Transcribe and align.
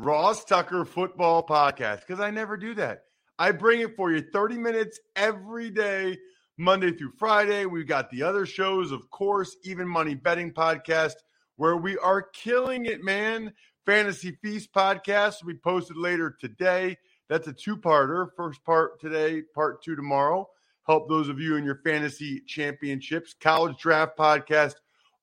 Ross 0.00 0.44
Tucker 0.44 0.84
Football 0.84 1.44
Podcast 1.44 2.06
because 2.06 2.20
I 2.20 2.30
never 2.30 2.56
do 2.56 2.72
that. 2.74 3.00
I 3.36 3.50
bring 3.50 3.80
it 3.80 3.96
for 3.96 4.12
you 4.12 4.22
30 4.32 4.56
minutes 4.56 5.00
every 5.16 5.70
day, 5.70 6.16
Monday 6.56 6.92
through 6.92 7.14
Friday. 7.18 7.66
We've 7.66 7.88
got 7.88 8.08
the 8.10 8.22
other 8.22 8.46
shows, 8.46 8.92
of 8.92 9.10
course, 9.10 9.56
Even 9.64 9.88
Money 9.88 10.14
Betting 10.14 10.52
Podcast, 10.52 11.14
where 11.56 11.76
we 11.76 11.98
are 11.98 12.22
killing 12.22 12.86
it, 12.86 13.02
man. 13.02 13.52
Fantasy 13.86 14.38
Feast 14.40 14.72
Podcast 14.72 15.44
be 15.44 15.54
posted 15.54 15.96
later 15.96 16.36
today. 16.40 16.96
That's 17.28 17.48
a 17.48 17.52
two 17.52 17.76
parter. 17.76 18.28
First 18.36 18.62
part 18.62 19.00
today, 19.00 19.42
part 19.52 19.82
two 19.82 19.96
tomorrow. 19.96 20.48
Help 20.86 21.08
those 21.08 21.28
of 21.28 21.40
you 21.40 21.56
in 21.56 21.64
your 21.64 21.80
fantasy 21.84 22.40
championships. 22.46 23.34
College 23.40 23.76
Draft 23.78 24.16
Podcast 24.16 24.74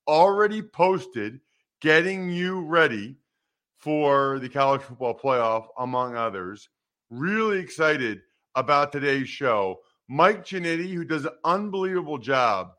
already 0.06 0.62
posted, 0.62 1.40
getting 1.80 2.30
you 2.30 2.59
ready 2.59 3.16
for 3.86 4.39
the 4.39 4.50
college 4.50 4.81
football 4.81 5.14
playoff, 5.14 5.67
among 5.78 6.16
others. 6.16 6.69
Really 7.11 7.59
excited 7.59 8.22
about 8.55 8.91
today's 8.91 9.30
show. 9.30 9.78
Mike 10.09 10.44
Ginnitti, 10.44 10.91
who 10.91 11.05
does 11.05 11.25
an 11.25 11.33
unbelievable 11.44 12.17
job 12.17 12.72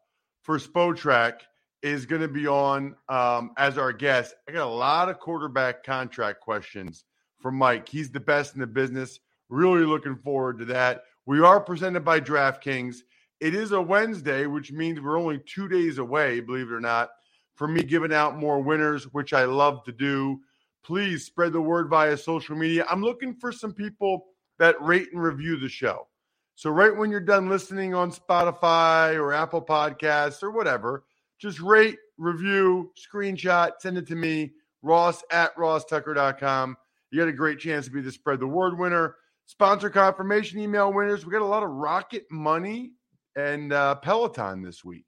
for 0.42 0.58
Spotrac, 0.58 1.42
is 1.80 2.06
going 2.06 2.22
to 2.22 2.28
be 2.28 2.48
on 2.48 2.96
um, 3.08 3.52
as 3.56 3.78
our 3.78 3.92
guest. 3.92 4.34
I 4.48 4.52
got 4.52 4.66
a 4.66 4.68
lot 4.68 5.08
of 5.08 5.20
quarterback 5.20 5.84
contract 5.84 6.40
questions 6.40 7.04
for 7.38 7.52
Mike. 7.52 7.88
He's 7.88 8.10
the 8.10 8.18
best 8.18 8.54
in 8.54 8.60
the 8.60 8.66
business. 8.66 9.20
Really 9.48 9.84
looking 9.84 10.16
forward 10.16 10.58
to 10.58 10.64
that. 10.64 11.04
We 11.24 11.40
are 11.40 11.60
presented 11.60 12.04
by 12.04 12.18
DraftKings. 12.18 12.96
It 13.38 13.54
is 13.54 13.70
a 13.70 13.80
Wednesday, 13.80 14.46
which 14.46 14.72
means 14.72 15.00
we're 15.00 15.20
only 15.20 15.38
two 15.46 15.68
days 15.68 15.98
away, 15.98 16.40
believe 16.40 16.66
it 16.66 16.74
or 16.74 16.80
not, 16.80 17.10
from 17.54 17.74
me 17.74 17.84
giving 17.84 18.12
out 18.12 18.36
more 18.36 18.60
winners, 18.60 19.04
which 19.12 19.32
I 19.32 19.44
love 19.44 19.84
to 19.84 19.92
do 19.92 20.40
please 20.86 21.26
spread 21.26 21.52
the 21.52 21.60
word 21.60 21.88
via 21.88 22.16
social 22.16 22.56
media. 22.56 22.86
I'm 22.88 23.02
looking 23.02 23.34
for 23.34 23.50
some 23.50 23.72
people 23.72 24.26
that 24.58 24.80
rate 24.80 25.08
and 25.12 25.20
review 25.20 25.58
the 25.58 25.68
show. 25.68 26.06
So, 26.54 26.70
right 26.70 26.96
when 26.96 27.10
you're 27.10 27.20
done 27.20 27.50
listening 27.50 27.92
on 27.92 28.12
Spotify 28.12 29.16
or 29.16 29.34
Apple 29.34 29.60
Podcasts 29.60 30.42
or 30.42 30.52
whatever, 30.52 31.04
just 31.38 31.60
rate, 31.60 31.98
review, 32.16 32.92
screenshot, 32.96 33.72
send 33.80 33.98
it 33.98 34.06
to 34.06 34.14
me, 34.14 34.52
ross 34.80 35.22
at 35.30 35.54
rosstucker.com. 35.56 36.76
You 37.10 37.20
got 37.20 37.28
a 37.28 37.32
great 37.32 37.58
chance 37.58 37.86
to 37.86 37.90
be 37.90 38.00
the 38.00 38.12
spread 38.12 38.40
the 38.40 38.46
word 38.46 38.78
winner. 38.78 39.16
Sponsor 39.44 39.90
confirmation 39.90 40.58
email 40.60 40.92
winners. 40.92 41.26
We 41.26 41.32
got 41.32 41.42
a 41.42 41.44
lot 41.44 41.62
of 41.62 41.70
Rocket 41.70 42.24
Money 42.30 42.92
and 43.36 43.72
uh, 43.72 43.96
Peloton 43.96 44.62
this 44.62 44.84
week. 44.84 45.06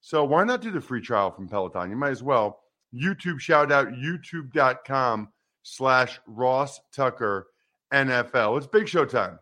So, 0.00 0.24
why 0.24 0.44
not 0.44 0.62
do 0.62 0.70
the 0.70 0.80
free 0.80 1.02
trial 1.02 1.30
from 1.30 1.48
Peloton? 1.48 1.90
You 1.90 1.96
might 1.96 2.10
as 2.10 2.22
well. 2.22 2.60
YouTube 2.96 3.40
shout 3.40 3.70
out, 3.70 3.88
youtube.com 3.88 5.28
slash 5.62 6.20
Ross 6.26 6.80
Tucker 6.92 7.48
NFL. 7.92 8.58
It's 8.58 8.66
Big 8.66 8.88
Show 8.88 9.04
time. 9.04 9.38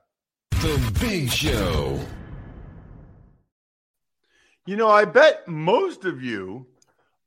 The 0.50 0.96
Big 1.00 1.30
Show. 1.30 2.00
You 4.66 4.76
know, 4.76 4.88
I 4.88 5.04
bet 5.04 5.46
most 5.46 6.04
of 6.04 6.22
you 6.22 6.66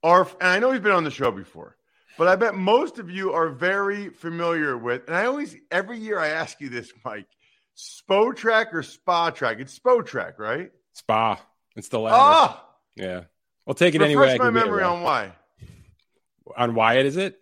are, 0.03 0.27
and 0.41 0.49
I 0.49 0.59
know 0.59 0.71
he's 0.71 0.81
been 0.81 0.91
on 0.91 1.03
the 1.03 1.11
show 1.11 1.31
before, 1.31 1.77
but 2.17 2.27
I 2.27 2.35
bet 2.35 2.55
most 2.55 2.97
of 2.97 3.11
you 3.11 3.33
are 3.33 3.49
very 3.49 4.09
familiar 4.09 4.75
with, 4.75 5.07
and 5.07 5.15
I 5.15 5.25
always, 5.25 5.55
every 5.69 5.99
year 5.99 6.19
I 6.19 6.29
ask 6.29 6.59
you 6.59 6.69
this, 6.69 6.91
Mike, 7.05 7.27
Spotrac 7.77 8.73
or 8.73 8.81
Spa 8.81 9.29
Track? 9.29 9.57
It's 9.59 9.77
Spotrac, 9.77 10.39
right? 10.39 10.71
Spa. 10.93 11.39
It's 11.75 11.89
the 11.89 11.99
latter. 11.99 12.17
Ah! 12.19 12.65
Yeah. 12.95 13.25
I'll 13.67 13.75
take 13.75 13.93
it 13.93 14.01
Refresh 14.01 14.09
anyway. 14.09 14.33
I 14.33 14.37
my 14.37 14.45
can 14.45 14.53
get 14.53 14.61
it 14.61 14.65
memory 14.65 14.81
right. 14.81 14.89
on 14.89 15.03
why. 15.03 15.31
On 16.55 16.75
Wyatt, 16.75 17.05
is 17.05 17.17
it? 17.17 17.35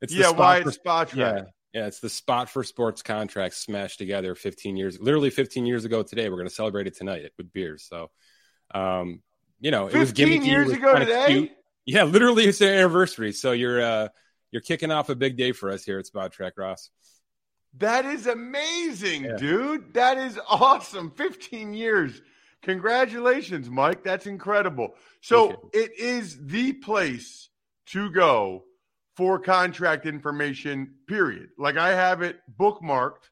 It's 0.00 0.12
the 0.12 0.20
yeah, 0.20 0.26
spot 0.28 0.38
why 0.38 0.62
for- 0.62 0.70
Track. 0.72 1.14
Yeah, 1.14 1.42
yeah, 1.72 1.86
it's 1.86 2.00
the 2.00 2.10
spot 2.10 2.50
for 2.50 2.64
sports 2.64 3.02
contracts 3.02 3.58
smashed 3.58 3.98
together 3.98 4.34
15 4.34 4.76
years, 4.76 4.98
literally 5.00 5.30
15 5.30 5.64
years 5.66 5.84
ago 5.84 6.02
today. 6.02 6.28
We're 6.28 6.36
going 6.36 6.48
to 6.48 6.54
celebrate 6.54 6.86
it 6.86 6.96
tonight 6.96 7.30
with 7.38 7.52
beers. 7.52 7.86
So, 7.88 8.10
um, 8.74 9.22
you 9.60 9.70
know, 9.70 9.86
it 9.86 9.94
was 9.96 10.10
15 10.10 10.42
gimmicky. 10.42 10.46
years 10.46 10.68
was 10.68 10.76
ago 10.76 10.98
today? 10.98 11.26
cute. 11.28 11.50
Yeah, 11.86 12.04
literally, 12.04 12.44
it's 12.44 12.58
their 12.58 12.74
anniversary. 12.78 13.32
So 13.32 13.52
you're 13.52 13.80
uh, 13.82 14.08
you're 14.50 14.62
kicking 14.62 14.90
off 14.90 15.08
a 15.08 15.14
big 15.14 15.36
day 15.36 15.52
for 15.52 15.70
us 15.70 15.84
here 15.84 15.98
at 15.98 16.04
Spotrac, 16.06 16.52
Ross. 16.56 16.90
That 17.78 18.04
is 18.04 18.26
amazing, 18.26 19.24
Yeah. 19.24 19.36
dude. 19.36 19.94
That 19.94 20.18
is 20.18 20.38
awesome. 20.48 21.10
15 21.12 21.72
years. 21.74 22.20
Congratulations, 22.62 23.68
Mike. 23.70 24.04
That's 24.04 24.26
incredible. 24.26 24.94
So 25.20 25.70
it 25.72 25.98
is 25.98 26.38
the 26.46 26.74
place 26.74 27.48
to 27.86 28.10
go 28.10 28.64
for 29.16 29.38
contract 29.38 30.06
information, 30.06 30.94
period. 31.06 31.50
Like 31.58 31.76
I 31.76 31.90
have 31.90 32.22
it 32.22 32.40
bookmarked 32.58 33.28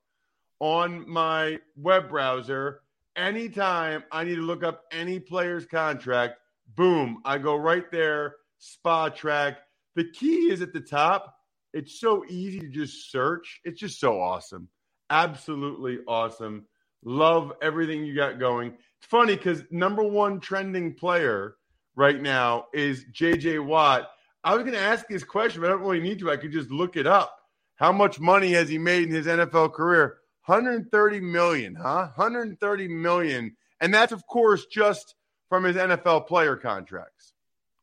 on 0.58 1.08
my 1.08 1.58
web 1.76 2.08
browser. 2.08 2.80
Anytime 3.16 4.04
I 4.12 4.24
need 4.24 4.36
to 4.36 4.42
look 4.42 4.62
up 4.62 4.82
any 4.92 5.18
player's 5.18 5.66
contract, 5.66 6.36
boom, 6.76 7.22
I 7.24 7.38
go 7.38 7.56
right 7.56 7.90
there, 7.90 8.36
spa 8.58 9.08
track. 9.08 9.58
The 9.96 10.04
key 10.04 10.50
is 10.50 10.62
at 10.62 10.72
the 10.72 10.80
top. 10.80 11.34
It's 11.72 12.00
so 12.00 12.24
easy 12.28 12.60
to 12.60 12.68
just 12.68 13.10
search. 13.10 13.60
It's 13.64 13.80
just 13.80 14.00
so 14.00 14.20
awesome. 14.20 14.68
Absolutely 15.08 15.98
awesome. 16.06 16.66
Love 17.04 17.52
everything 17.62 18.04
you 18.04 18.14
got 18.14 18.38
going. 18.38 18.68
It's 18.68 19.06
funny 19.06 19.34
because 19.36 19.62
number 19.70 20.02
one 20.02 20.40
trending 20.40 20.94
player 20.94 21.56
right 21.96 22.20
now 22.20 22.66
is 22.74 23.04
JJ 23.12 23.64
Watt. 23.64 24.10
I 24.42 24.54
was 24.54 24.62
going 24.62 24.74
to 24.74 24.80
ask 24.80 25.06
this 25.08 25.24
question, 25.24 25.60
but 25.60 25.68
I 25.68 25.70
don't 25.70 25.82
really 25.82 26.00
need 26.00 26.20
to. 26.20 26.30
I 26.30 26.36
could 26.36 26.52
just 26.52 26.70
look 26.70 26.96
it 26.96 27.06
up. 27.06 27.36
How 27.76 27.92
much 27.92 28.20
money 28.20 28.52
has 28.52 28.68
he 28.68 28.78
made 28.78 29.04
in 29.04 29.10
his 29.10 29.26
NFL 29.26 29.72
career? 29.72 30.18
130 30.46 31.20
million, 31.20 31.74
huh? 31.74 32.08
130 32.14 32.88
million. 32.88 33.56
And 33.80 33.92
that's, 33.92 34.12
of 34.12 34.26
course, 34.26 34.66
just 34.66 35.14
from 35.48 35.64
his 35.64 35.76
NFL 35.76 36.26
player 36.26 36.56
contracts. 36.56 37.32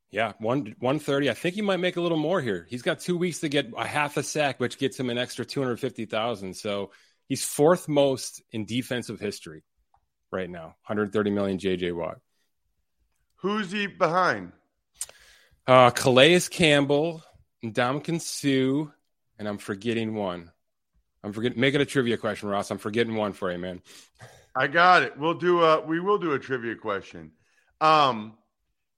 Yeah, 0.09 0.33
one 0.39 0.73
one 0.79 0.99
thirty. 0.99 1.29
I 1.29 1.33
think 1.33 1.55
he 1.55 1.61
might 1.61 1.81
make 1.81 1.97
a 1.97 2.01
little 2.01 2.17
more 2.17 2.39
here. 2.39 2.65
He's 2.69 2.81
got 2.81 3.01
two 3.01 3.17
weeks 3.17 3.39
to 3.39 3.49
get 3.49 3.67
a 3.77 3.85
half 3.85 4.15
a 4.15 4.23
sack, 4.23 4.57
which 4.59 4.77
gets 4.77 4.97
him 4.97 5.09
an 5.09 5.17
extra 5.17 5.43
two 5.43 5.61
hundred 5.61 5.81
fifty 5.81 6.05
thousand. 6.05 6.55
So 6.55 6.91
he's 7.27 7.43
fourth 7.43 7.89
most 7.89 8.41
in 8.51 8.65
defensive 8.65 9.19
history 9.19 9.63
right 10.31 10.49
now. 10.49 10.63
One 10.63 10.73
hundred 10.83 11.11
thirty 11.11 11.29
million. 11.29 11.57
JJ 11.57 11.93
Watt. 11.93 12.19
Who's 13.41 13.69
he 13.71 13.87
behind? 13.87 14.53
Uh, 15.67 15.89
Calais 15.89 16.47
Campbell, 16.49 17.21
Ndamukong 17.63 18.21
Suh, 18.21 18.89
and 19.37 19.47
I'm 19.47 19.57
forgetting 19.57 20.15
one. 20.15 20.49
I'm 21.23 21.33
forgetting. 21.33 21.59
Make 21.59 21.75
it 21.75 21.81
a 21.81 21.85
trivia 21.85 22.15
question, 22.17 22.47
Ross. 22.47 22.71
I'm 22.71 22.77
forgetting 22.77 23.15
one 23.15 23.33
for 23.33 23.51
you, 23.51 23.57
man. 23.57 23.81
I 24.55 24.67
got 24.67 25.03
it. 25.03 25.17
We'll 25.17 25.33
do 25.33 25.61
a 25.63 25.81
we 25.81 25.99
will 25.99 26.19
do 26.19 26.31
a 26.31 26.39
trivia 26.39 26.75
question. 26.75 27.31
Um, 27.81 28.37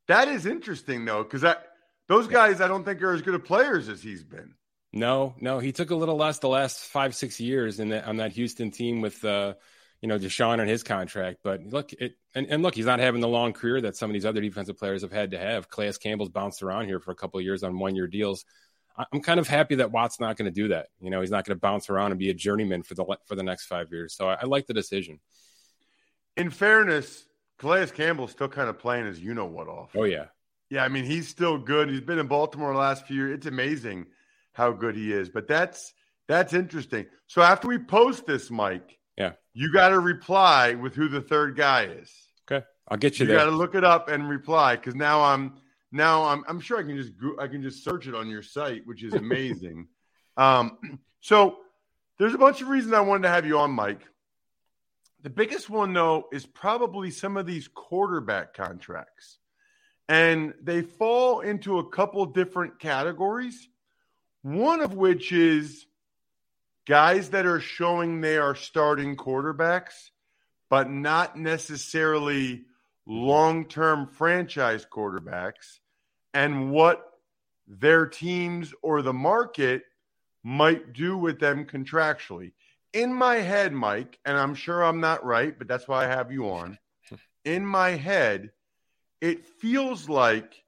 that 0.07 0.27
is 0.27 0.45
interesting 0.45 1.05
though, 1.05 1.23
because 1.23 1.41
that 1.41 1.65
those 2.07 2.27
guys 2.27 2.61
I 2.61 2.67
don't 2.67 2.85
think 2.85 3.01
are 3.01 3.13
as 3.13 3.23
good 3.23 3.33
of 3.33 3.43
players 3.43 3.89
as 3.89 4.03
he's 4.03 4.23
been. 4.23 4.53
No, 4.93 5.35
no, 5.39 5.59
he 5.59 5.71
took 5.71 5.89
a 5.89 5.95
little 5.95 6.15
less 6.15 6.39
the 6.39 6.49
last 6.49 6.79
five, 6.79 7.15
six 7.15 7.39
years 7.39 7.79
in 7.79 7.89
that 7.89 8.05
on 8.05 8.17
that 8.17 8.31
Houston 8.33 8.69
team 8.69 9.01
with 9.01 9.25
uh, 9.25 9.55
you 10.01 10.07
know, 10.07 10.17
Deshaun 10.17 10.59
and 10.59 10.69
his 10.69 10.83
contract. 10.83 11.39
But 11.43 11.63
look, 11.65 11.91
it 11.93 12.13
and, 12.33 12.47
and 12.47 12.63
look, 12.63 12.75
he's 12.75 12.85
not 12.85 12.99
having 12.99 13.21
the 13.21 13.27
long 13.27 13.53
career 13.53 13.81
that 13.81 13.95
some 13.95 14.09
of 14.09 14.13
these 14.13 14.25
other 14.25 14.41
defensive 14.41 14.77
players 14.77 15.01
have 15.01 15.11
had 15.11 15.31
to 15.31 15.39
have. 15.39 15.69
Calais 15.69 15.93
Campbell's 16.01 16.29
bounced 16.29 16.63
around 16.63 16.85
here 16.85 16.99
for 16.99 17.11
a 17.11 17.15
couple 17.15 17.39
of 17.39 17.43
years 17.43 17.63
on 17.63 17.79
one 17.79 17.95
year 17.95 18.07
deals. 18.07 18.45
I'm 19.13 19.21
kind 19.21 19.39
of 19.39 19.47
happy 19.47 19.75
that 19.75 19.91
Watt's 19.91 20.19
not 20.19 20.35
going 20.35 20.45
to 20.45 20.51
do 20.51 20.69
that. 20.69 20.87
You 20.99 21.09
know, 21.09 21.21
he's 21.21 21.31
not 21.31 21.45
going 21.45 21.55
to 21.55 21.59
bounce 21.59 21.89
around 21.89 22.11
and 22.11 22.19
be 22.19 22.29
a 22.29 22.33
journeyman 22.33 22.83
for 22.83 22.95
the 22.95 23.05
for 23.25 23.35
the 23.35 23.43
next 23.43 23.65
five 23.65 23.91
years. 23.91 24.13
So 24.13 24.27
I, 24.27 24.39
I 24.41 24.45
like 24.45 24.67
the 24.67 24.73
decision. 24.73 25.19
In 26.37 26.49
fairness, 26.49 27.25
Calais 27.57 27.87
Campbell's 27.87 28.31
still 28.31 28.47
kind 28.47 28.69
of 28.69 28.79
playing 28.79 29.07
as 29.07 29.19
you 29.19 29.33
know 29.33 29.45
what 29.45 29.67
off. 29.67 29.91
Oh 29.95 30.03
yeah, 30.03 30.25
yeah. 30.69 30.83
I 30.83 30.87
mean, 30.87 31.05
he's 31.05 31.27
still 31.27 31.57
good. 31.57 31.89
He's 31.89 32.01
been 32.01 32.19
in 32.19 32.27
Baltimore 32.27 32.73
the 32.73 32.79
last 32.79 33.05
few 33.05 33.15
years. 33.17 33.37
It's 33.37 33.47
amazing 33.47 34.07
how 34.53 34.71
good 34.71 34.95
he 34.95 35.13
is. 35.13 35.29
But 35.29 35.47
that's 35.47 35.93
that's 36.27 36.53
interesting. 36.53 37.05
So 37.27 37.41
after 37.41 37.67
we 37.67 37.77
post 37.77 38.25
this, 38.25 38.51
Mike, 38.51 38.98
yeah, 39.19 39.33
you 39.53 39.71
got 39.71 39.89
to 39.89 39.99
reply 39.99 40.73
with 40.73 40.95
who 40.95 41.09
the 41.09 41.21
third 41.21 41.55
guy 41.55 41.83
is. 41.83 42.11
Okay, 42.49 42.65
I'll 42.87 42.97
get 42.97 43.19
you, 43.19 43.23
you 43.23 43.27
there. 43.27 43.39
You 43.39 43.45
got 43.45 43.51
to 43.51 43.57
look 43.57 43.75
it 43.75 43.83
up 43.83 44.07
and 44.09 44.29
reply 44.29 44.77
because 44.77 44.95
now 44.95 45.21
I'm 45.21 45.53
now 45.91 46.23
I'm 46.23 46.43
I'm 46.47 46.59
sure 46.59 46.79
I 46.79 46.83
can 46.83 46.95
just 46.95 47.11
I 47.39 47.47
can 47.47 47.61
just 47.61 47.83
search 47.83 48.07
it 48.07 48.15
on 48.15 48.29
your 48.29 48.41
site, 48.41 48.87
which 48.87 49.03
is 49.03 49.13
amazing. 49.13 49.87
um, 50.37 50.99
so 51.19 51.57
there's 52.17 52.33
a 52.33 52.37
bunch 52.37 52.61
of 52.61 52.69
reasons 52.69 52.93
I 52.93 53.01
wanted 53.01 53.23
to 53.23 53.29
have 53.29 53.45
you 53.45 53.59
on, 53.59 53.71
Mike. 53.71 54.01
The 55.21 55.29
biggest 55.29 55.69
one 55.69 55.93
though 55.93 56.27
is 56.31 56.45
probably 56.45 57.11
some 57.11 57.35
of 57.37 57.45
these 57.45 57.67
quarterback 57.67 58.53
contracts. 58.53 59.37
And 60.07 60.55
they 60.63 60.81
fall 60.81 61.41
into 61.41 61.77
a 61.77 61.87
couple 61.87 62.25
different 62.25 62.79
categories. 62.79 63.69
One 64.41 64.81
of 64.81 64.95
which 64.95 65.31
is 65.31 65.85
guys 66.89 67.29
that 67.29 67.45
are 67.45 67.59
showing 67.59 68.19
they 68.19 68.39
are 68.39 68.55
starting 68.55 69.15
quarterbacks, 69.15 70.09
but 70.71 70.89
not 70.89 71.37
necessarily 71.37 72.63
long 73.05 73.65
term 73.65 74.07
franchise 74.07 74.87
quarterbacks, 74.91 75.77
and 76.33 76.71
what 76.71 77.05
their 77.67 78.07
teams 78.07 78.73
or 78.81 79.03
the 79.03 79.13
market 79.13 79.83
might 80.43 80.91
do 80.91 81.15
with 81.15 81.39
them 81.39 81.63
contractually. 81.65 82.53
In 82.91 83.13
my 83.13 83.35
head, 83.35 83.71
Mike, 83.71 84.17
and 84.25 84.35
I'm 84.35 84.55
sure 84.55 84.83
I'm 84.83 84.99
not 84.99 85.23
right, 85.23 85.55
but 85.55 85.67
that's 85.67 85.87
why 85.87 86.05
I 86.05 86.07
have 86.07 86.31
you 86.31 86.49
on. 86.49 86.79
In 87.45 87.67
my 87.67 87.91
head, 87.91 88.49
it 89.21 89.45
feels 89.45 90.09
like 90.09 90.63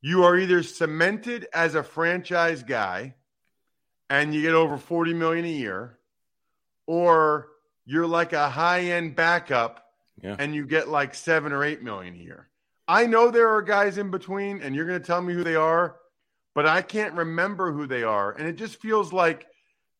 you 0.00 0.24
are 0.24 0.38
either 0.38 0.62
cemented 0.62 1.46
as 1.52 1.74
a 1.74 1.82
franchise 1.82 2.62
guy 2.62 3.14
and 4.08 4.34
you 4.34 4.42
get 4.42 4.54
over 4.54 4.78
40 4.78 5.14
million 5.14 5.44
a 5.44 5.48
year 5.48 5.98
or 6.86 7.48
you're 7.84 8.06
like 8.06 8.32
a 8.32 8.48
high-end 8.48 9.16
backup 9.16 9.84
yeah. 10.22 10.36
and 10.38 10.54
you 10.54 10.66
get 10.66 10.88
like 10.88 11.14
7 11.14 11.52
or 11.52 11.64
8 11.64 11.82
million 11.82 12.14
a 12.14 12.18
year. 12.18 12.48
I 12.88 13.06
know 13.06 13.30
there 13.30 13.48
are 13.48 13.62
guys 13.62 13.98
in 13.98 14.10
between 14.10 14.62
and 14.62 14.74
you're 14.74 14.86
going 14.86 15.00
to 15.00 15.06
tell 15.06 15.20
me 15.20 15.34
who 15.34 15.44
they 15.44 15.56
are, 15.56 15.96
but 16.54 16.66
I 16.66 16.82
can't 16.82 17.14
remember 17.14 17.72
who 17.72 17.86
they 17.86 18.02
are 18.02 18.32
and 18.32 18.48
it 18.48 18.56
just 18.56 18.80
feels 18.80 19.12
like 19.12 19.46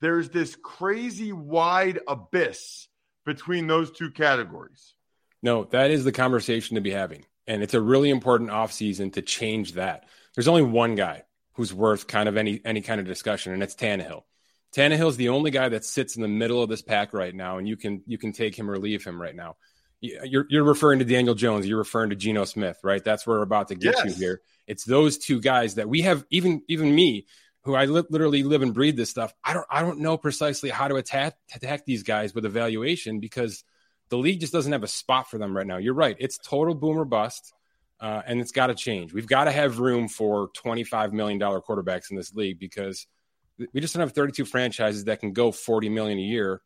there's 0.00 0.30
this 0.30 0.56
crazy 0.56 1.32
wide 1.32 2.00
abyss 2.06 2.88
between 3.24 3.66
those 3.66 3.90
two 3.90 4.10
categories. 4.10 4.94
No, 5.42 5.64
that 5.64 5.90
is 5.90 6.04
the 6.04 6.12
conversation 6.12 6.76
to 6.76 6.80
be 6.80 6.90
having. 6.90 7.24
And 7.46 7.62
it's 7.62 7.74
a 7.74 7.80
really 7.80 8.10
important 8.10 8.50
offseason 8.50 9.12
to 9.14 9.22
change 9.22 9.74
that. 9.74 10.04
There's 10.34 10.48
only 10.48 10.62
one 10.62 10.94
guy 10.94 11.22
who's 11.56 11.72
worth 11.72 12.06
kind 12.06 12.28
of 12.28 12.36
any 12.36 12.60
any 12.64 12.80
kind 12.80 13.00
of 13.00 13.06
discussion, 13.06 13.52
and 13.52 13.62
it's 13.62 13.74
Tannehill. 13.74 14.22
Tannehill's 14.74 15.16
the 15.16 15.30
only 15.30 15.50
guy 15.50 15.68
that 15.70 15.84
sits 15.84 16.16
in 16.16 16.22
the 16.22 16.28
middle 16.28 16.62
of 16.62 16.68
this 16.68 16.82
pack 16.82 17.12
right 17.12 17.34
now, 17.34 17.58
and 17.58 17.66
you 17.66 17.76
can 17.76 18.02
you 18.06 18.18
can 18.18 18.32
take 18.32 18.56
him 18.56 18.70
or 18.70 18.78
leave 18.78 19.04
him 19.04 19.20
right 19.20 19.34
now. 19.34 19.56
You're 20.00 20.46
you're 20.50 20.64
referring 20.64 20.98
to 20.98 21.04
Daniel 21.04 21.34
Jones, 21.34 21.66
you're 21.66 21.78
referring 21.78 22.10
to 22.10 22.16
Geno 22.16 22.44
Smith, 22.44 22.78
right? 22.84 23.02
That's 23.02 23.26
where 23.26 23.38
we're 23.38 23.42
about 23.42 23.68
to 23.68 23.74
get 23.74 23.96
yes. 23.96 24.04
you 24.04 24.12
here. 24.12 24.40
It's 24.66 24.84
those 24.84 25.18
two 25.18 25.40
guys 25.40 25.76
that 25.76 25.88
we 25.88 26.02
have. 26.02 26.24
Even 26.30 26.62
even 26.68 26.94
me, 26.94 27.26
who 27.66 27.74
I 27.74 27.86
li- 27.86 28.04
literally 28.10 28.44
live 28.44 28.62
and 28.62 28.72
breathe 28.72 28.96
this 28.96 29.10
stuff. 29.10 29.34
I 29.42 29.52
don't 29.52 29.66
I 29.68 29.82
don't 29.82 30.00
know 30.00 30.16
precisely 30.16 30.70
how 30.70 30.88
to 30.88 30.94
attack 30.96 31.34
attack 31.54 31.84
these 31.84 32.04
guys 32.04 32.34
with 32.34 32.44
evaluation 32.44 33.18
because 33.18 33.64
the 34.08 34.16
league 34.18 34.40
just 34.40 34.52
doesn't 34.52 34.72
have 34.72 34.84
a 34.84 34.88
spot 34.88 35.28
for 35.28 35.38
them 35.38 35.56
right 35.56 35.66
now. 35.66 35.78
You're 35.78 35.94
right. 35.94 36.16
It's 36.18 36.38
total 36.38 36.74
boomer 36.74 37.04
bust. 37.04 37.52
Uh, 37.98 38.22
and 38.26 38.40
it's 38.40 38.52
got 38.52 38.66
to 38.66 38.74
change. 38.74 39.12
We've 39.12 39.26
got 39.26 39.44
to 39.44 39.52
have 39.52 39.78
room 39.78 40.08
for 40.08 40.50
$25 40.50 41.12
million 41.12 41.40
quarterbacks 41.40 42.10
in 42.10 42.16
this 42.16 42.34
league 42.34 42.58
because 42.58 43.06
we 43.72 43.80
just 43.80 43.94
don't 43.94 44.00
have 44.00 44.12
32 44.12 44.44
franchises 44.44 45.04
that 45.04 45.20
can 45.20 45.32
go 45.32 45.50
40 45.50 45.88
million 45.88 46.18
a 46.18 46.22
year 46.22 46.60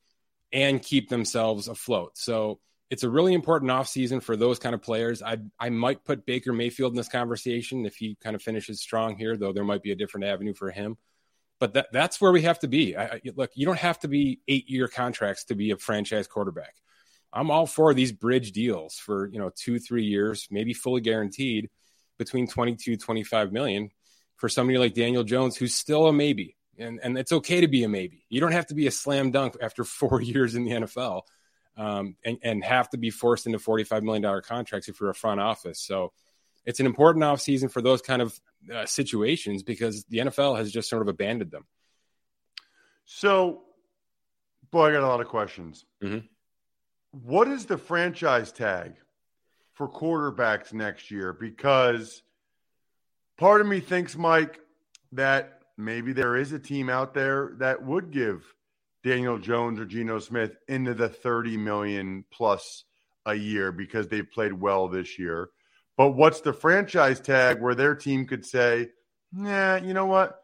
and 0.52 0.82
keep 0.82 1.08
themselves 1.08 1.68
afloat. 1.68 2.18
So 2.18 2.58
it's 2.90 3.04
a 3.04 3.10
really 3.10 3.34
important 3.34 3.70
offseason 3.70 4.20
for 4.20 4.36
those 4.36 4.58
kind 4.58 4.74
of 4.74 4.82
players. 4.82 5.22
I 5.22 5.38
I 5.58 5.70
might 5.70 6.04
put 6.04 6.26
Baker 6.26 6.52
Mayfield 6.52 6.92
in 6.92 6.96
this 6.96 7.08
conversation 7.08 7.86
if 7.86 7.94
he 7.94 8.16
kind 8.20 8.34
of 8.34 8.42
finishes 8.42 8.80
strong 8.80 9.16
here, 9.16 9.36
though 9.36 9.52
there 9.52 9.64
might 9.64 9.82
be 9.82 9.92
a 9.92 9.96
different 9.96 10.26
avenue 10.26 10.54
for 10.54 10.70
him. 10.70 10.96
But 11.60 11.74
that, 11.74 11.88
that's 11.92 12.20
where 12.20 12.32
we 12.32 12.42
have 12.42 12.58
to 12.60 12.68
be. 12.68 12.96
I, 12.96 13.04
I, 13.04 13.20
look, 13.36 13.50
you 13.54 13.66
don't 13.66 13.78
have 13.78 14.00
to 14.00 14.08
be 14.08 14.40
eight 14.48 14.68
year 14.68 14.88
contracts 14.88 15.44
to 15.44 15.54
be 15.54 15.70
a 15.70 15.76
franchise 15.76 16.26
quarterback. 16.26 16.74
I'm 17.32 17.50
all 17.50 17.66
for 17.66 17.94
these 17.94 18.12
bridge 18.12 18.52
deals 18.52 18.96
for, 18.96 19.28
you 19.28 19.38
know, 19.38 19.50
two, 19.54 19.78
three 19.78 20.04
years, 20.04 20.48
maybe 20.50 20.74
fully 20.74 21.00
guaranteed 21.00 21.70
between 22.18 22.48
22, 22.48 22.96
25 22.96 23.52
million 23.52 23.90
for 24.36 24.48
somebody 24.48 24.78
like 24.78 24.94
Daniel 24.94 25.22
Jones, 25.22 25.56
who's 25.56 25.74
still 25.74 26.06
a 26.06 26.12
maybe. 26.12 26.56
And, 26.78 26.98
and 27.02 27.16
it's 27.18 27.32
okay 27.32 27.60
to 27.60 27.68
be 27.68 27.84
a 27.84 27.88
maybe. 27.88 28.24
You 28.28 28.40
don't 28.40 28.52
have 28.52 28.66
to 28.68 28.74
be 28.74 28.86
a 28.86 28.90
slam 28.90 29.30
dunk 29.30 29.56
after 29.60 29.84
four 29.84 30.20
years 30.20 30.54
in 30.54 30.64
the 30.64 30.72
NFL 30.72 31.22
um, 31.76 32.16
and, 32.24 32.38
and 32.42 32.64
have 32.64 32.90
to 32.90 32.98
be 32.98 33.10
forced 33.10 33.46
into 33.46 33.58
$45 33.58 34.02
million 34.02 34.42
contracts 34.42 34.88
if 34.88 35.00
you're 35.00 35.10
a 35.10 35.14
front 35.14 35.40
office. 35.40 35.80
So 35.80 36.12
it's 36.64 36.80
an 36.80 36.86
important 36.86 37.24
offseason 37.24 37.70
for 37.70 37.80
those 37.80 38.02
kind 38.02 38.22
of 38.22 38.38
uh, 38.72 38.86
situations 38.86 39.62
because 39.62 40.04
the 40.04 40.18
NFL 40.18 40.58
has 40.58 40.70
just 40.72 40.90
sort 40.90 41.02
of 41.02 41.08
abandoned 41.08 41.50
them. 41.50 41.64
So, 43.06 43.62
boy, 44.70 44.88
I 44.88 44.92
got 44.92 45.02
a 45.02 45.06
lot 45.06 45.20
of 45.20 45.28
questions. 45.28 45.84
Mm-hmm. 46.02 46.26
What 47.12 47.48
is 47.48 47.66
the 47.66 47.78
franchise 47.78 48.52
tag 48.52 48.94
for 49.74 49.88
quarterbacks 49.88 50.72
next 50.72 51.10
year? 51.10 51.32
Because 51.32 52.22
part 53.36 53.60
of 53.60 53.66
me 53.66 53.80
thinks, 53.80 54.16
Mike, 54.16 54.60
that 55.12 55.62
maybe 55.76 56.12
there 56.12 56.36
is 56.36 56.52
a 56.52 56.58
team 56.58 56.88
out 56.88 57.14
there 57.14 57.54
that 57.58 57.84
would 57.84 58.10
give 58.10 58.44
Daniel 59.02 59.38
Jones 59.38 59.80
or 59.80 59.86
Geno 59.86 60.18
Smith 60.18 60.56
into 60.68 60.94
the 60.94 61.08
30 61.08 61.56
million 61.56 62.24
plus 62.30 62.84
a 63.26 63.34
year 63.34 63.72
because 63.72 64.08
they've 64.08 64.30
played 64.30 64.52
well 64.52 64.88
this 64.88 65.18
year. 65.18 65.50
But 65.96 66.10
what's 66.10 66.40
the 66.40 66.52
franchise 66.52 67.20
tag 67.20 67.60
where 67.60 67.74
their 67.74 67.94
team 67.94 68.26
could 68.26 68.46
say, 68.46 68.88
nah, 69.32 69.76
you 69.76 69.94
know 69.94 70.06
what? 70.06 70.42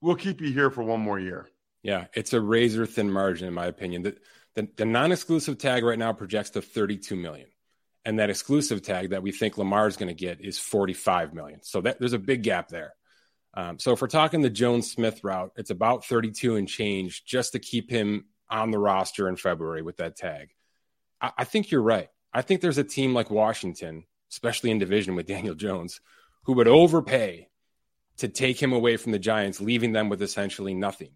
We'll 0.00 0.16
keep 0.16 0.40
you 0.40 0.52
here 0.52 0.70
for 0.70 0.82
one 0.82 1.00
more 1.00 1.18
year. 1.18 1.48
Yeah, 1.82 2.06
it's 2.14 2.32
a 2.32 2.40
razor 2.40 2.86
thin 2.86 3.10
margin, 3.10 3.46
in 3.46 3.54
my 3.54 3.66
opinion. 3.66 4.02
The, 4.02 4.16
the, 4.54 4.68
the 4.76 4.84
non-exclusive 4.84 5.58
tag 5.58 5.84
right 5.84 5.98
now 5.98 6.12
projects 6.12 6.50
to 6.50 6.62
32 6.62 7.16
million. 7.16 7.48
And 8.04 8.18
that 8.18 8.30
exclusive 8.30 8.82
tag 8.82 9.10
that 9.10 9.22
we 9.22 9.32
think 9.32 9.56
Lamar 9.56 9.86
is 9.88 9.96
going 9.96 10.08
to 10.08 10.14
get 10.14 10.40
is 10.40 10.58
45 10.58 11.32
million. 11.32 11.62
So 11.62 11.80
that 11.80 11.98
there's 11.98 12.12
a 12.12 12.18
big 12.18 12.42
gap 12.42 12.68
there. 12.68 12.94
Um, 13.54 13.78
so 13.78 13.92
if 13.92 14.02
we're 14.02 14.08
talking 14.08 14.42
the 14.42 14.50
Jones 14.50 14.90
Smith 14.90 15.24
route, 15.24 15.52
it's 15.56 15.70
about 15.70 16.04
32 16.04 16.56
and 16.56 16.68
change 16.68 17.24
just 17.24 17.52
to 17.52 17.58
keep 17.58 17.88
him 17.88 18.26
on 18.50 18.70
the 18.70 18.78
roster 18.78 19.28
in 19.28 19.36
February 19.36 19.82
with 19.82 19.96
that 19.98 20.16
tag. 20.16 20.50
I, 21.20 21.32
I 21.38 21.44
think 21.44 21.70
you're 21.70 21.82
right. 21.82 22.08
I 22.32 22.42
think 22.42 22.60
there's 22.60 22.78
a 22.78 22.84
team 22.84 23.14
like 23.14 23.30
Washington, 23.30 24.04
especially 24.30 24.70
in 24.70 24.78
division 24.78 25.14
with 25.14 25.26
Daniel 25.26 25.54
Jones, 25.54 26.00
who 26.44 26.54
would 26.54 26.68
overpay 26.68 27.48
to 28.18 28.28
take 28.28 28.62
him 28.62 28.72
away 28.72 28.96
from 28.96 29.12
the 29.12 29.18
Giants, 29.18 29.60
leaving 29.60 29.92
them 29.92 30.08
with 30.08 30.20
essentially 30.20 30.74
nothing. 30.74 31.12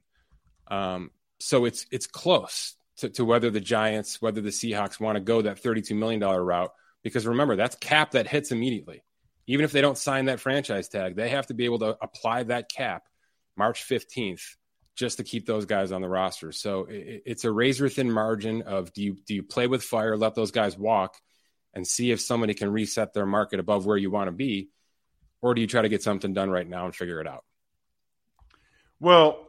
Um, 0.68 1.11
so 1.40 1.64
it's 1.64 1.87
it's 1.90 2.07
close 2.07 2.75
to, 2.99 3.09
to 3.11 3.25
whether 3.25 3.50
the 3.50 3.61
Giants, 3.61 4.21
whether 4.21 4.40
the 4.40 4.50
Seahawks 4.50 5.00
want 5.00 5.17
to 5.17 5.21
go 5.21 5.43
that 5.43 5.62
$32 5.62 5.97
million 5.97 6.21
route. 6.21 6.73
Because 7.02 7.26
remember, 7.26 7.57
that's 7.57 7.76
cap 7.76 8.12
that 8.12 8.26
hits 8.26 8.52
immediately. 8.52 9.02
Even 9.47 9.64
if 9.64 9.73
they 9.73 9.81
don't 9.81 9.97
sign 9.97 10.26
that 10.26 10.40
franchise 10.40 10.88
tag, 10.88 11.17
they 11.17 11.31
have 11.31 11.47
to 11.47 11.55
be 11.55 11.64
able 11.64 11.78
to 11.78 11.97
apply 12.02 12.43
that 12.45 12.71
cap 12.71 13.05
March 13.57 13.88
15th 13.88 14.43
just 14.95 15.19
to 15.19 15.25
keep 15.25 15.47
those 15.47 15.64
guys 15.64 15.93
on 15.93 16.02
the 16.02 16.09
roster. 16.09 16.52
So 16.52 16.85
it, 16.85 17.23
it's 17.25 17.45
a 17.45 17.52
razor 17.52 17.88
thin 17.88 18.11
margin 18.11 18.62
of 18.62 18.93
do 18.93 19.02
you 19.02 19.17
do 19.26 19.35
you 19.35 19.43
play 19.43 19.69
with 19.69 19.83
fire, 19.83 20.17
let 20.17 20.35
those 20.35 20.50
guys 20.50 20.76
walk, 20.76 21.17
and 21.73 21.87
see 21.87 22.11
if 22.11 22.21
somebody 22.21 22.52
can 22.52 22.71
reset 22.71 23.14
their 23.14 23.26
market 23.26 23.61
above 23.61 23.87
where 23.87 23.97
you 23.97 24.11
want 24.11 24.26
to 24.26 24.33
be, 24.33 24.71
or 25.40 25.55
do 25.55 25.61
you 25.61 25.67
try 25.67 25.83
to 25.83 25.88
get 25.88 26.02
something 26.02 26.35
done 26.35 26.50
right 26.50 26.69
now 26.69 26.85
and 26.85 26.95
figure 26.95 27.21
it 27.21 27.28
out? 27.28 27.45
Well, 29.00 29.47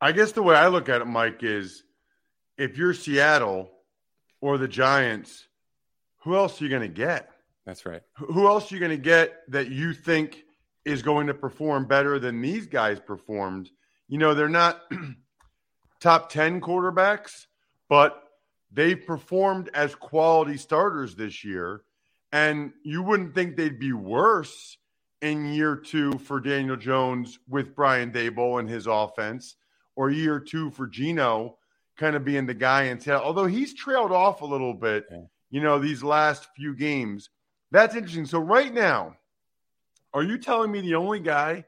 I 0.00 0.12
guess 0.12 0.32
the 0.32 0.42
way 0.42 0.56
I 0.56 0.66
look 0.66 0.88
at 0.88 1.00
it, 1.00 1.06
Mike, 1.06 1.42
is 1.42 1.84
if 2.58 2.78
you're 2.78 2.94
Seattle 2.94 3.70
or 4.40 4.58
the 4.58 4.68
Giants, 4.68 5.46
who 6.18 6.36
else 6.36 6.60
are 6.60 6.64
you 6.64 6.70
going 6.70 6.82
to 6.82 6.88
get? 6.88 7.30
That's 7.64 7.84
right. 7.84 8.02
Who 8.14 8.46
else 8.46 8.70
are 8.70 8.74
you 8.74 8.80
going 8.80 8.90
to 8.90 8.96
get 8.96 9.42
that 9.48 9.70
you 9.70 9.92
think 9.92 10.44
is 10.84 11.02
going 11.02 11.26
to 11.26 11.34
perform 11.34 11.86
better 11.86 12.18
than 12.18 12.40
these 12.40 12.66
guys 12.66 13.00
performed? 13.00 13.70
You 14.08 14.18
know, 14.18 14.34
they're 14.34 14.48
not 14.48 14.82
top 16.00 16.30
10 16.30 16.60
quarterbacks, 16.60 17.46
but 17.88 18.22
they've 18.72 19.04
performed 19.04 19.70
as 19.74 19.94
quality 19.94 20.56
starters 20.56 21.16
this 21.16 21.44
year. 21.44 21.82
And 22.32 22.72
you 22.84 23.02
wouldn't 23.02 23.34
think 23.34 23.56
they'd 23.56 23.78
be 23.78 23.92
worse 23.92 24.78
in 25.22 25.52
year 25.52 25.76
two 25.76 26.12
for 26.18 26.40
Daniel 26.40 26.76
Jones 26.76 27.38
with 27.48 27.74
Brian 27.74 28.12
Daboll 28.12 28.60
and 28.60 28.68
his 28.68 28.86
offense, 28.86 29.56
or 29.96 30.10
year 30.10 30.38
two 30.38 30.70
for 30.70 30.86
Geno 30.86 31.56
kind 31.96 32.16
of 32.16 32.24
being 32.24 32.46
the 32.46 32.54
guy 32.54 32.84
in 32.84 32.98
tail. 32.98 33.20
Although 33.22 33.46
he's 33.46 33.74
trailed 33.74 34.12
off 34.12 34.42
a 34.42 34.46
little 34.46 34.74
bit, 34.74 35.06
yeah. 35.10 35.22
you 35.50 35.60
know, 35.60 35.78
these 35.78 36.02
last 36.02 36.48
few 36.56 36.74
games. 36.74 37.30
That's 37.70 37.94
interesting. 37.94 38.26
So 38.26 38.38
right 38.38 38.72
now, 38.72 39.16
are 40.14 40.22
you 40.22 40.38
telling 40.38 40.70
me 40.70 40.80
the 40.80 40.94
only 40.94 41.20
guy 41.20 41.64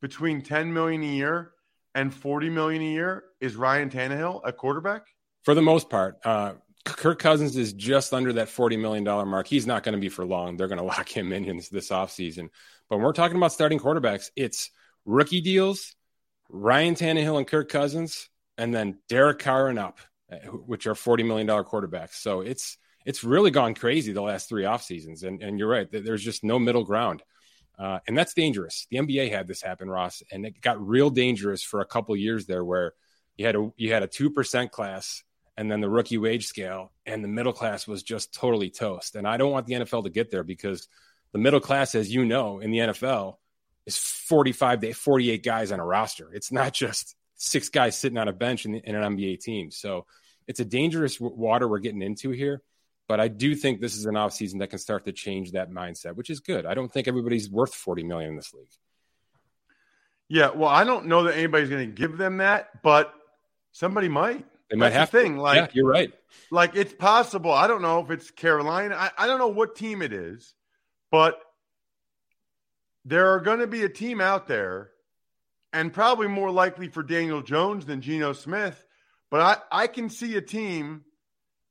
between 0.00 0.42
10 0.42 0.72
million 0.72 1.02
a 1.02 1.06
year 1.06 1.52
and 1.94 2.12
40 2.12 2.50
million 2.50 2.82
a 2.82 2.90
year 2.90 3.24
is 3.40 3.56
Ryan 3.56 3.90
Tannehill 3.90 4.46
at 4.46 4.56
quarterback? 4.56 5.06
For 5.42 5.54
the 5.54 5.62
most 5.62 5.88
part, 5.88 6.18
uh, 6.24 6.54
Kirk 6.84 7.18
Cousins 7.18 7.56
is 7.56 7.72
just 7.72 8.12
under 8.12 8.32
that 8.34 8.48
$40 8.48 8.78
million 8.78 9.04
mark. 9.04 9.46
He's 9.46 9.66
not 9.66 9.82
going 9.82 9.94
to 9.94 10.00
be 10.00 10.08
for 10.08 10.24
long. 10.24 10.56
They're 10.56 10.68
going 10.68 10.78
to 10.78 10.84
lock 10.84 11.08
him 11.08 11.32
in 11.32 11.56
this, 11.56 11.68
this 11.68 11.90
offseason. 11.90 12.48
But 12.88 12.96
when 12.96 13.04
we're 13.04 13.12
talking 13.12 13.36
about 13.36 13.52
starting 13.52 13.78
quarterbacks, 13.78 14.30
it's 14.36 14.70
rookie 15.04 15.40
deals, 15.40 15.94
Ryan 16.50 16.94
Tannehill 16.94 17.38
and 17.38 17.46
Kirk 17.46 17.68
Cousins, 17.68 18.28
and 18.58 18.74
then 18.74 18.98
Derek 19.08 19.38
Carr 19.38 19.68
and 19.68 19.78
up, 19.78 19.98
which 20.66 20.86
are 20.86 20.94
$40 20.94 21.26
million 21.26 21.46
quarterbacks. 21.46 22.14
So 22.14 22.40
it's 22.40 22.76
it's 23.06 23.24
really 23.24 23.50
gone 23.50 23.74
crazy 23.74 24.12
the 24.12 24.20
last 24.20 24.48
three 24.48 24.66
off 24.66 24.82
seasons. 24.82 25.22
And, 25.22 25.42
and 25.42 25.58
you're 25.58 25.68
right, 25.68 25.88
there's 25.90 26.22
just 26.22 26.44
no 26.44 26.58
middle 26.58 26.84
ground. 26.84 27.22
Uh, 27.78 28.00
and 28.06 28.18
that's 28.18 28.34
dangerous. 28.34 28.86
The 28.90 28.98
NBA 28.98 29.30
had 29.30 29.46
this 29.46 29.62
happen, 29.62 29.88
Ross, 29.88 30.22
and 30.30 30.44
it 30.44 30.60
got 30.60 30.84
real 30.84 31.08
dangerous 31.08 31.62
for 31.62 31.80
a 31.80 31.86
couple 31.86 32.14
years 32.16 32.44
there 32.44 32.64
where 32.64 32.92
you 33.36 33.46
had 33.46 33.54
a 33.54 33.70
you 33.76 33.92
had 33.92 34.02
a 34.02 34.08
two 34.08 34.30
percent 34.30 34.72
class 34.72 35.22
and 35.58 35.68
then 35.68 35.80
the 35.80 35.90
rookie 35.90 36.18
wage 36.18 36.46
scale, 36.46 36.92
and 37.04 37.22
the 37.22 37.28
middle 37.28 37.52
class 37.52 37.84
was 37.88 38.04
just 38.04 38.32
totally 38.32 38.70
toast. 38.70 39.16
And 39.16 39.26
I 39.26 39.36
don't 39.36 39.50
want 39.50 39.66
the 39.66 39.74
NFL 39.74 40.04
to 40.04 40.10
get 40.10 40.30
there 40.30 40.44
because 40.44 40.86
the 41.32 41.38
middle 41.38 41.58
class, 41.58 41.96
as 41.96 42.14
you 42.14 42.24
know, 42.24 42.60
in 42.60 42.70
the 42.70 42.78
NFL 42.78 43.38
is 43.84 43.96
45 43.96 44.80
to 44.82 44.92
48 44.92 45.42
guys 45.42 45.72
on 45.72 45.80
a 45.80 45.84
roster. 45.84 46.32
It's 46.32 46.52
not 46.52 46.72
just 46.74 47.16
six 47.38 47.70
guys 47.70 47.96
sitting 47.96 48.18
on 48.18 48.28
a 48.28 48.32
bench 48.32 48.66
in, 48.66 48.74
in 48.74 48.94
an 48.94 49.16
NBA 49.16 49.40
team. 49.40 49.70
So 49.70 50.04
it's 50.46 50.60
a 50.60 50.64
dangerous 50.64 51.18
water 51.18 51.66
we're 51.66 51.78
getting 51.78 52.02
into 52.02 52.30
here. 52.30 52.62
But 53.06 53.20
I 53.20 53.28
do 53.28 53.54
think 53.54 53.80
this 53.80 53.96
is 53.96 54.04
an 54.04 54.16
offseason 54.16 54.58
that 54.58 54.68
can 54.68 54.78
start 54.78 55.06
to 55.06 55.12
change 55.12 55.52
that 55.52 55.70
mindset, 55.70 56.14
which 56.14 56.28
is 56.28 56.40
good. 56.40 56.66
I 56.66 56.74
don't 56.74 56.92
think 56.92 57.08
everybody's 57.08 57.48
worth 57.48 57.74
40 57.74 58.02
million 58.02 58.30
in 58.30 58.36
this 58.36 58.52
league. 58.52 58.68
Yeah, 60.28 60.50
well, 60.50 60.68
I 60.68 60.84
don't 60.84 61.06
know 61.06 61.22
that 61.22 61.36
anybody's 61.38 61.70
going 61.70 61.88
to 61.88 61.94
give 61.94 62.18
them 62.18 62.36
that, 62.36 62.82
but 62.82 63.14
somebody 63.72 64.08
might. 64.08 64.44
They 64.68 64.76
might 64.76 64.90
That's 64.90 64.96
have 64.96 65.10
the 65.10 65.20
thing. 65.20 65.36
To. 65.36 65.42
Like 65.42 65.56
yeah, 65.56 65.68
you're 65.72 65.88
right. 65.88 66.12
Like 66.50 66.76
it's 66.76 66.92
possible. 66.92 67.50
I 67.50 67.66
don't 67.66 67.80
know 67.80 68.00
if 68.00 68.10
it's 68.10 68.30
Carolina. 68.30 68.94
I, 68.94 69.10
I 69.16 69.26
don't 69.26 69.38
know 69.38 69.48
what 69.48 69.74
team 69.74 70.02
it 70.02 70.12
is, 70.12 70.54
but 71.10 71.40
there 73.06 73.28
are 73.28 73.40
going 73.40 73.60
to 73.60 73.66
be 73.66 73.84
a 73.84 73.88
team 73.88 74.20
out 74.20 74.46
there, 74.46 74.90
and 75.72 75.92
probably 75.92 76.28
more 76.28 76.50
likely 76.50 76.88
for 76.88 77.02
Daniel 77.02 77.42
Jones 77.42 77.86
than 77.86 78.00
Geno 78.00 78.32
Smith. 78.32 78.84
But 79.30 79.40
I, 79.70 79.82
I 79.82 79.86
can 79.86 80.08
see 80.08 80.36
a 80.36 80.40
team 80.40 81.02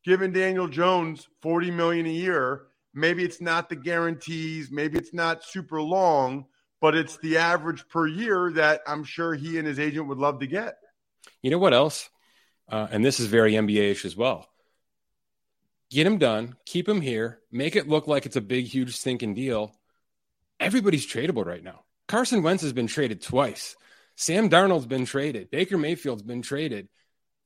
giving 0.04 0.32
Daniel 0.32 0.68
Jones 0.68 1.28
40 1.42 1.72
million 1.72 2.06
a 2.06 2.12
year. 2.12 2.64
Maybe 2.94 3.24
it's 3.24 3.42
not 3.42 3.70
the 3.70 3.76
guarantees, 3.76 4.72
maybe 4.72 4.98
it's 4.98 5.14
not 5.14 5.44
super 5.44 5.82
long, 5.82 6.46
but 6.80 6.96
it's 6.96 7.18
the 7.18 7.38
average 7.38 7.88
per 7.90 8.08
year 8.08 8.52
that 8.54 8.82
I'm 8.88 9.04
sure 9.04 9.34
he 9.34 9.58
and 9.58 9.68
his 9.68 9.80
agent 9.80 10.08
would 10.08 10.18
love 10.18 10.40
to 10.40 10.48
get. 10.48 10.78
You 11.42 11.52
know 11.52 11.58
what 11.58 11.74
else? 11.74 12.10
Uh, 12.70 12.88
and 12.92 13.04
this 13.04 13.20
is 13.20 13.28
very 13.28 13.54
NBA 13.54 13.92
ish 13.92 14.06
as 14.06 14.16
well. 14.16 14.48
Get 15.90 16.06
him 16.06 16.18
done, 16.18 16.56
keep 16.66 16.88
him 16.88 17.02
here, 17.02 17.40
make 17.52 17.76
it 17.76 17.88
look 17.88 18.08
like 18.08 18.26
it's 18.26 18.36
a 18.36 18.42
big, 18.42 18.66
huge, 18.66 18.96
stinking 18.96 19.36
deal. 19.36 19.74
Everybody's 20.60 21.08
tradable 21.08 21.46
right 21.46 21.64
now. 21.64 21.84
Carson 22.08 22.44
Wentz 22.44 22.64
has 22.64 22.74
been 22.74 22.88
traded 22.88 23.22
twice. 23.22 23.76
Sam 24.18 24.50
Darnold's 24.50 24.88
been 24.88 25.06
traded. 25.06 25.52
Baker 25.52 25.78
Mayfield's 25.78 26.24
been 26.24 26.42
traded. 26.42 26.90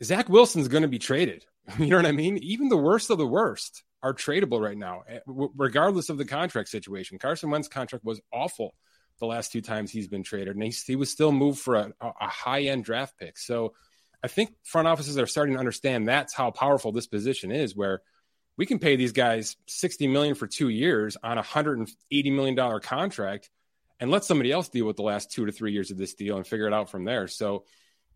Zach 0.01 0.29
Wilson's 0.29 0.69
going 0.69 0.83
to 0.83 0.89
be 0.89 0.99
traded. 0.99 1.45
You 1.77 1.87
know 1.87 1.97
what 1.97 2.07
I 2.07 2.11
mean? 2.11 2.37
Even 2.39 2.69
the 2.69 2.75
worst 2.77 3.11
of 3.11 3.19
the 3.19 3.27
worst 3.27 3.83
are 4.01 4.15
tradable 4.15 4.59
right 4.59 4.77
now, 4.77 5.03
eh, 5.07 5.19
regardless 5.27 6.09
of 6.09 6.17
the 6.17 6.25
contract 6.25 6.69
situation. 6.69 7.19
Carson 7.19 7.51
Wentz's 7.51 7.69
contract 7.69 8.03
was 8.03 8.19
awful 8.33 8.73
the 9.19 9.27
last 9.27 9.51
two 9.51 9.61
times 9.61 9.91
he's 9.91 10.07
been 10.07 10.23
traded, 10.23 10.55
and 10.55 10.63
he, 10.63 10.71
he 10.71 10.95
was 10.95 11.11
still 11.11 11.31
moved 11.31 11.59
for 11.59 11.75
a, 11.75 11.93
a 12.01 12.27
high 12.27 12.63
end 12.63 12.83
draft 12.83 13.15
pick. 13.19 13.37
So 13.37 13.73
I 14.23 14.27
think 14.27 14.55
front 14.63 14.87
offices 14.87 15.19
are 15.19 15.27
starting 15.27 15.53
to 15.53 15.59
understand 15.59 16.07
that's 16.07 16.33
how 16.33 16.49
powerful 16.49 16.91
this 16.91 17.07
position 17.07 17.51
is, 17.51 17.75
where 17.75 18.01
we 18.57 18.65
can 18.65 18.79
pay 18.79 18.95
these 18.95 19.11
guys 19.11 19.55
60 19.67 20.07
million 20.07 20.33
for 20.33 20.47
two 20.47 20.69
years 20.69 21.15
on 21.23 21.33
a 21.33 21.41
180 21.41 22.31
million 22.31 22.55
dollar 22.55 22.79
contract 22.79 23.51
and 24.01 24.09
let 24.09 24.25
somebody 24.25 24.51
else 24.51 24.67
deal 24.67 24.85
with 24.85 24.97
the 24.97 25.03
last 25.03 25.31
two 25.31 25.45
to 25.45 25.51
three 25.51 25.71
years 25.71 25.91
of 25.91 25.97
this 25.97 26.15
deal 26.15 26.35
and 26.35 26.45
figure 26.45 26.65
it 26.65 26.73
out 26.73 26.89
from 26.89 27.05
there. 27.05 27.27
So 27.27 27.65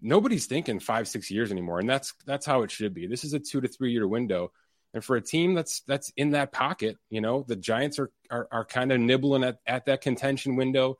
nobody's 0.01 0.47
thinking 0.47 0.79
five, 0.79 1.07
six 1.07 1.29
years 1.29 1.51
anymore. 1.51 1.79
And 1.79 1.87
that's 1.87 2.13
that's 2.25 2.45
how 2.45 2.63
it 2.63 2.71
should 2.71 2.93
be. 2.93 3.05
This 3.05 3.23
is 3.23 3.33
a 3.33 3.39
two 3.39 3.61
to 3.61 3.67
three 3.67 3.93
year 3.93 4.07
window. 4.07 4.51
And 4.95 5.03
for 5.03 5.15
a 5.15 5.21
team 5.21 5.53
that's 5.53 5.81
that's 5.81 6.11
in 6.17 6.31
that 6.31 6.51
pocket, 6.51 6.97
you 7.09 7.21
know, 7.21 7.45
the 7.47 7.55
Giants 7.55 7.99
are 7.99 8.11
are, 8.31 8.47
are 8.51 8.65
kind 8.65 8.91
of 8.91 8.99
nibbling 8.99 9.43
at, 9.43 9.59
at 9.67 9.85
that 9.85 10.01
contention 10.01 10.55
window. 10.55 10.97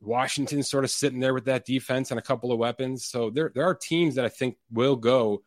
Washington's 0.00 0.70
sort 0.70 0.84
of 0.84 0.90
sitting 0.90 1.20
there 1.20 1.34
with 1.34 1.46
that 1.46 1.64
defense 1.64 2.10
and 2.10 2.20
a 2.20 2.22
couple 2.22 2.52
of 2.52 2.58
weapons. 2.58 3.06
So 3.06 3.30
there 3.30 3.50
there 3.54 3.64
are 3.64 3.74
teams 3.74 4.16
that 4.16 4.26
I 4.26 4.28
think 4.28 4.56
will 4.70 4.96
go 4.96 5.42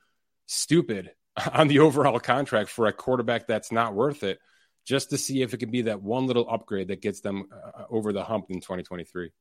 stupid 0.48 1.12
on 1.54 1.68
the 1.68 1.80
overall 1.80 2.20
contract 2.20 2.70
for 2.72 2.88
a 2.88 2.94
quarterback 2.94 3.46
that's 3.46 3.72
not 3.72 3.94
worth 3.94 4.24
it, 4.24 4.40
just 4.86 5.12
to 5.12 5.18
see 5.18 5.42
if 5.42 5.54
it 5.54 5.58
could 5.58 5.72
be 5.72 5.84
that 5.84 6.02
one 6.02 6.28
little 6.28 6.50
upgrade 6.50 6.88
that 6.90 7.02
gets 7.02 7.22
them 7.22 7.48
uh, 7.52 7.84
over 7.90 8.14
the 8.14 8.24
hump 8.24 8.46
in 8.50 8.60
2023. 8.62 9.32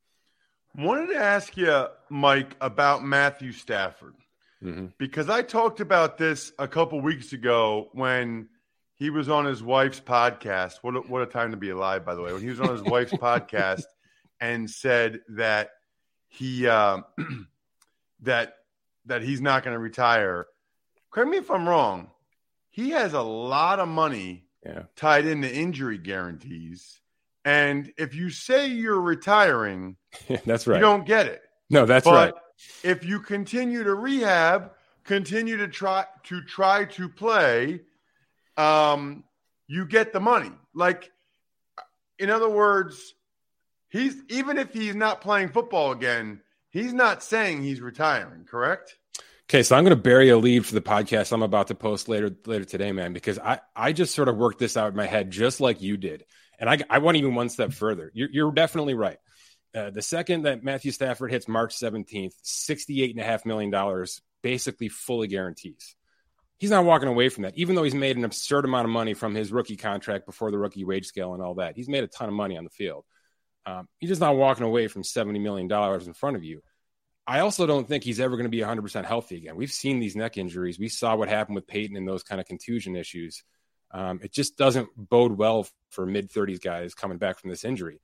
Wanted 0.77 1.07
to 1.07 1.17
ask 1.17 1.57
you, 1.57 1.87
Mike, 2.09 2.55
about 2.61 3.03
Matthew 3.03 3.51
Stafford 3.51 4.15
mm-hmm. 4.63 4.87
because 4.97 5.29
I 5.29 5.41
talked 5.41 5.79
about 5.79 6.17
this 6.17 6.53
a 6.57 6.67
couple 6.67 7.01
weeks 7.01 7.33
ago 7.33 7.89
when 7.93 8.47
he 8.95 9.09
was 9.09 9.29
on 9.29 9.45
his 9.45 9.61
wife's 9.61 9.99
podcast. 9.99 10.75
What 10.81 10.95
a, 10.95 10.99
what 10.99 11.21
a 11.23 11.25
time 11.25 11.51
to 11.51 11.57
be 11.57 11.71
alive, 11.71 12.05
by 12.05 12.15
the 12.15 12.21
way! 12.21 12.31
When 12.31 12.41
he 12.41 12.49
was 12.49 12.61
on 12.61 12.69
his 12.69 12.83
wife's 12.85 13.13
podcast 13.13 13.83
and 14.39 14.69
said 14.69 15.19
that 15.29 15.71
he 16.27 16.67
uh, 16.67 17.01
that 18.21 18.53
that 19.05 19.23
he's 19.23 19.41
not 19.41 19.63
going 19.63 19.73
to 19.73 19.79
retire. 19.79 20.47
Correct 21.09 21.29
me 21.29 21.37
if 21.37 21.51
I'm 21.51 21.67
wrong. 21.67 22.09
He 22.69 22.91
has 22.91 23.13
a 23.13 23.21
lot 23.21 23.79
of 23.79 23.89
money 23.89 24.45
yeah. 24.65 24.83
tied 24.95 25.25
into 25.25 25.53
injury 25.53 25.97
guarantees 25.97 27.01
and 27.43 27.91
if 27.97 28.13
you 28.13 28.29
say 28.29 28.67
you're 28.67 29.01
retiring, 29.01 29.97
that's 30.45 30.67
right. 30.67 30.75
You 30.75 30.81
don't 30.81 31.05
get 31.05 31.25
it. 31.25 31.41
No, 31.69 31.85
that's 31.85 32.05
but 32.05 32.33
right. 32.33 32.43
If 32.83 33.03
you 33.03 33.19
continue 33.19 33.83
to 33.83 33.95
rehab, 33.95 34.71
continue 35.03 35.57
to 35.57 35.67
try 35.67 36.05
to 36.23 36.41
try 36.43 36.85
to 36.85 37.09
play, 37.09 37.81
um, 38.57 39.23
you 39.67 39.85
get 39.85 40.13
the 40.13 40.19
money. 40.19 40.51
Like, 40.75 41.11
in 42.19 42.29
other 42.29 42.49
words, 42.49 43.15
he's 43.89 44.15
even 44.29 44.57
if 44.57 44.73
he's 44.73 44.95
not 44.95 45.21
playing 45.21 45.49
football 45.49 45.91
again, 45.91 46.41
he's 46.69 46.93
not 46.93 47.23
saying 47.23 47.63
he's 47.63 47.81
retiring. 47.81 48.45
Correct? 48.45 48.97
Okay, 49.51 49.63
so 49.63 49.75
I'm 49.75 49.83
going 49.83 49.97
to 49.97 50.01
bury 50.01 50.29
a 50.29 50.37
lead 50.37 50.65
for 50.65 50.73
the 50.73 50.81
podcast 50.81 51.33
I'm 51.33 51.41
about 51.43 51.67
to 51.67 51.75
post 51.75 52.07
later 52.07 52.33
later 52.45 52.63
today, 52.63 52.93
man, 52.93 53.11
because 53.11 53.37
I 53.37 53.59
I 53.75 53.91
just 53.91 54.15
sort 54.15 54.29
of 54.29 54.37
worked 54.37 54.59
this 54.59 54.77
out 54.77 54.91
in 54.91 54.95
my 54.95 55.07
head 55.07 55.29
just 55.29 55.59
like 55.59 55.81
you 55.81 55.97
did. 55.97 56.23
And 56.57 56.69
I, 56.69 56.79
I 56.89 56.99
went 56.99 57.17
even 57.17 57.35
one 57.35 57.49
step 57.49 57.73
further. 57.73 58.11
You're, 58.13 58.29
you're 58.31 58.51
definitely 58.53 58.93
right. 58.93 59.17
Uh, 59.75 59.89
the 59.89 60.01
second 60.01 60.43
that 60.43 60.63
Matthew 60.63 60.93
Stafford 60.93 61.31
hits 61.31 61.49
March 61.49 61.75
17th, 61.75 62.31
$68.5 62.45 63.45
million 63.45 64.05
basically 64.41 64.87
fully 64.87 65.27
guarantees. 65.27 65.97
He's 66.57 66.71
not 66.71 66.85
walking 66.85 67.09
away 67.09 67.27
from 67.27 67.43
that, 67.43 67.57
even 67.57 67.75
though 67.75 67.83
he's 67.83 67.93
made 67.93 68.15
an 68.15 68.23
absurd 68.23 68.63
amount 68.63 68.85
of 68.85 68.91
money 68.91 69.13
from 69.13 69.35
his 69.35 69.51
rookie 69.51 69.75
contract 69.75 70.25
before 70.25 70.51
the 70.51 70.59
rookie 70.59 70.85
wage 70.85 71.07
scale 71.07 71.33
and 71.33 71.43
all 71.43 71.55
that. 71.55 71.75
He's 71.75 71.89
made 71.89 72.05
a 72.05 72.07
ton 72.07 72.29
of 72.29 72.35
money 72.35 72.57
on 72.57 72.63
the 72.63 72.69
field. 72.69 73.03
Um, 73.65 73.89
he's 73.97 74.11
just 74.11 74.21
not 74.21 74.37
walking 74.37 74.63
away 74.63 74.87
from 74.87 75.03
$70 75.03 75.41
million 75.41 75.69
in 75.69 76.13
front 76.13 76.37
of 76.37 76.43
you. 76.45 76.61
I 77.31 77.39
also 77.39 77.65
don't 77.65 77.87
think 77.87 78.03
he's 78.03 78.19
ever 78.19 78.35
going 78.35 78.43
to 78.43 78.49
be 78.49 78.59
100% 78.59 79.05
healthy 79.05 79.37
again. 79.37 79.55
We've 79.55 79.71
seen 79.71 80.01
these 80.01 80.17
neck 80.17 80.35
injuries. 80.35 80.77
We 80.77 80.89
saw 80.89 81.15
what 81.15 81.29
happened 81.29 81.55
with 81.55 81.65
Peyton 81.65 81.95
and 81.95 82.05
those 82.05 82.23
kind 82.23 82.41
of 82.41 82.45
contusion 82.45 82.97
issues. 82.97 83.45
Um, 83.91 84.19
it 84.21 84.33
just 84.33 84.57
doesn't 84.57 84.89
bode 84.97 85.37
well 85.37 85.65
for 85.91 86.05
mid 86.05 86.29
30s 86.29 86.61
guys 86.61 86.93
coming 86.93 87.19
back 87.19 87.39
from 87.39 87.49
this 87.49 87.63
injury. 87.63 88.01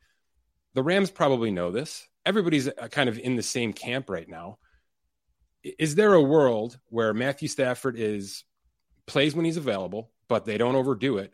The 0.75 0.83
Rams 0.83 1.11
probably 1.11 1.51
know 1.51 1.71
this. 1.71 2.07
Everybody's 2.25 2.69
uh, 2.69 2.87
kind 2.89 3.09
of 3.09 3.19
in 3.19 3.35
the 3.35 3.43
same 3.43 3.73
camp 3.73 4.09
right 4.09 4.29
now. 4.29 4.59
Is 5.61 5.95
there 5.95 6.13
a 6.13 6.23
world 6.23 6.79
where 6.87 7.13
Matthew 7.13 7.49
Stafford 7.49 7.97
is 7.97 8.45
plays 9.07 9.35
when 9.35 9.43
he's 9.43 9.57
available, 9.57 10.09
but 10.29 10.45
they 10.45 10.57
don't 10.57 10.75
overdo 10.75 11.17
it, 11.17 11.33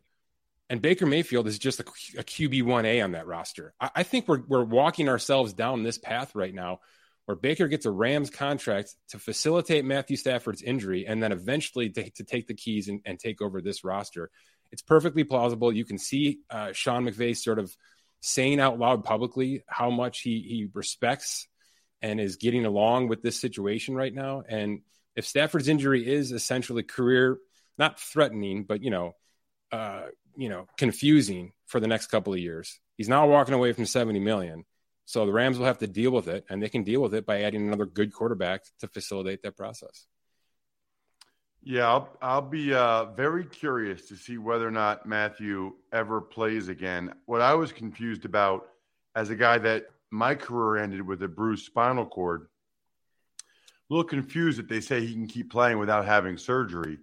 And 0.67 0.81
Baker 0.81 1.05
Mayfield 1.05 1.45
is 1.45 1.59
just 1.59 1.79
a, 1.79 1.83
a 2.17 2.23
QB1A 2.23 3.03
on 3.03 3.11
that 3.11 3.27
roster. 3.27 3.75
I, 3.79 3.91
I 3.97 4.03
think 4.03 4.27
we're, 4.27 4.41
we're 4.47 4.63
walking 4.63 5.09
ourselves 5.09 5.53
down 5.53 5.83
this 5.83 5.99
path 5.99 6.33
right 6.33 6.55
now 6.55 6.79
where 7.25 7.35
Baker 7.37 7.67
gets 7.67 7.85
a 7.85 7.91
Rams 7.91 8.29
contract 8.29 8.95
to 9.09 9.19
facilitate 9.19 9.85
Matthew 9.85 10.17
Stafford's 10.17 10.61
injury 10.61 11.05
and 11.07 11.23
then 11.23 11.31
eventually 11.31 11.89
to, 11.89 12.09
to 12.11 12.23
take 12.23 12.47
the 12.47 12.53
keys 12.53 12.89
and, 12.89 13.01
and, 13.05 13.17
take 13.17 13.41
over 13.41 13.61
this 13.61 13.83
roster. 13.83 14.29
It's 14.71 14.81
perfectly 14.81 15.23
plausible. 15.23 15.71
You 15.71 15.85
can 15.85 15.97
see 15.97 16.39
uh, 16.49 16.73
Sean 16.73 17.05
McVay 17.05 17.37
sort 17.37 17.59
of 17.59 17.73
saying 18.21 18.59
out 18.59 18.79
loud 18.79 19.03
publicly 19.03 19.63
how 19.67 19.89
much 19.89 20.21
he, 20.21 20.41
he 20.41 20.67
respects 20.73 21.47
and 22.01 22.19
is 22.19 22.35
getting 22.35 22.65
along 22.65 23.07
with 23.07 23.21
this 23.21 23.39
situation 23.39 23.95
right 23.95 24.13
now. 24.13 24.43
And 24.47 24.81
if 25.15 25.25
Stafford's 25.25 25.69
injury 25.69 26.05
is 26.05 26.31
essentially 26.31 26.83
career, 26.83 27.37
not 27.77 27.99
threatening, 27.99 28.63
but, 28.63 28.83
you 28.83 28.89
know, 28.89 29.15
uh, 29.71 30.07
you 30.35 30.49
know, 30.49 30.67
confusing 30.77 31.53
for 31.67 31.79
the 31.79 31.87
next 31.87 32.07
couple 32.07 32.33
of 32.33 32.39
years, 32.39 32.79
he's 32.97 33.09
not 33.09 33.29
walking 33.29 33.53
away 33.53 33.71
from 33.71 33.85
70 33.85 34.19
million 34.19 34.65
so 35.05 35.25
the 35.25 35.33
Rams 35.33 35.57
will 35.57 35.65
have 35.65 35.79
to 35.79 35.87
deal 35.87 36.11
with 36.11 36.27
it, 36.27 36.45
and 36.49 36.61
they 36.61 36.69
can 36.69 36.83
deal 36.83 37.01
with 37.01 37.13
it 37.13 37.25
by 37.25 37.41
adding 37.41 37.67
another 37.67 37.85
good 37.85 38.13
quarterback 38.13 38.63
to 38.79 38.87
facilitate 38.87 39.41
that 39.43 39.57
process. 39.57 40.05
Yeah, 41.61 41.87
I'll, 41.87 42.09
I'll 42.21 42.41
be 42.41 42.73
uh, 42.73 43.05
very 43.05 43.45
curious 43.45 44.07
to 44.09 44.17
see 44.17 44.37
whether 44.37 44.67
or 44.67 44.71
not 44.71 45.05
Matthew 45.05 45.73
ever 45.93 46.19
plays 46.19 46.67
again. 46.67 47.13
What 47.25 47.41
I 47.41 47.53
was 47.53 47.71
confused 47.71 48.25
about 48.25 48.67
as 49.15 49.29
a 49.29 49.35
guy 49.35 49.57
that 49.59 49.85
my 50.11 50.35
career 50.35 50.83
ended 50.83 51.01
with 51.07 51.23
a 51.23 51.27
bruised 51.27 51.65
spinal 51.65 52.05
cord, 52.05 52.47
a 53.39 53.93
little 53.93 54.03
confused 54.03 54.59
that 54.59 54.67
they 54.67 54.81
say 54.81 55.05
he 55.05 55.13
can 55.13 55.27
keep 55.27 55.51
playing 55.51 55.79
without 55.79 56.05
having 56.05 56.37
surgery 56.37 56.97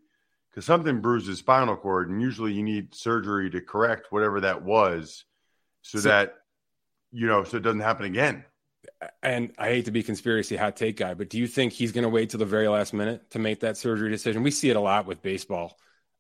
because 0.50 0.66
something 0.66 1.00
bruised 1.00 1.28
his 1.28 1.38
spinal 1.38 1.76
cord, 1.76 2.10
and 2.10 2.20
usually 2.20 2.52
you 2.52 2.62
need 2.62 2.94
surgery 2.94 3.48
to 3.50 3.60
correct 3.60 4.08
whatever 4.10 4.40
that 4.40 4.62
was 4.62 5.24
so, 5.82 6.00
so 6.00 6.08
that 6.08 6.34
you 7.12 7.26
know, 7.26 7.44
so 7.44 7.56
it 7.56 7.62
doesn't 7.62 7.80
happen 7.80 8.06
again. 8.06 8.44
And 9.22 9.52
I 9.58 9.68
hate 9.68 9.86
to 9.86 9.90
be 9.90 10.02
conspiracy 10.02 10.56
hot 10.56 10.76
take 10.76 10.96
guy, 10.96 11.14
but 11.14 11.28
do 11.30 11.38
you 11.38 11.46
think 11.46 11.72
he's 11.72 11.92
going 11.92 12.02
to 12.02 12.08
wait 12.08 12.30
till 12.30 12.38
the 12.38 12.46
very 12.46 12.68
last 12.68 12.92
minute 12.92 13.30
to 13.30 13.38
make 13.38 13.60
that 13.60 13.76
surgery 13.76 14.10
decision? 14.10 14.42
We 14.42 14.50
see 14.50 14.70
it 14.70 14.76
a 14.76 14.80
lot 14.80 15.06
with 15.06 15.22
baseball, 15.22 15.76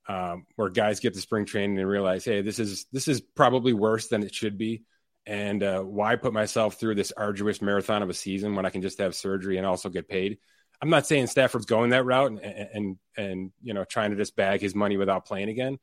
um, 0.08 0.46
where 0.56 0.68
guys 0.68 1.00
get 1.00 1.14
to 1.14 1.20
spring 1.20 1.46
training 1.46 1.78
and 1.78 1.88
realize, 1.88 2.24
hey, 2.24 2.42
this 2.42 2.58
is 2.58 2.86
this 2.92 3.08
is 3.08 3.20
probably 3.20 3.72
worse 3.72 4.08
than 4.08 4.22
it 4.22 4.34
should 4.34 4.58
be, 4.58 4.84
and 5.26 5.62
uh, 5.62 5.80
why 5.82 6.16
put 6.16 6.32
myself 6.32 6.78
through 6.78 6.94
this 6.94 7.12
arduous 7.16 7.62
marathon 7.62 8.02
of 8.02 8.10
a 8.10 8.14
season 8.14 8.54
when 8.54 8.66
I 8.66 8.70
can 8.70 8.82
just 8.82 8.98
have 8.98 9.14
surgery 9.14 9.56
and 9.56 9.66
also 9.66 9.88
get 9.88 10.08
paid? 10.08 10.38
I'm 10.82 10.90
not 10.90 11.06
saying 11.06 11.26
Stafford's 11.26 11.66
going 11.66 11.90
that 11.90 12.04
route 12.04 12.30
and 12.30 12.40
and 12.40 12.98
and 13.16 13.52
you 13.62 13.74
know 13.74 13.84
trying 13.84 14.10
to 14.10 14.16
just 14.16 14.36
bag 14.36 14.60
his 14.60 14.74
money 14.74 14.96
without 14.96 15.26
playing 15.26 15.48
again, 15.48 15.78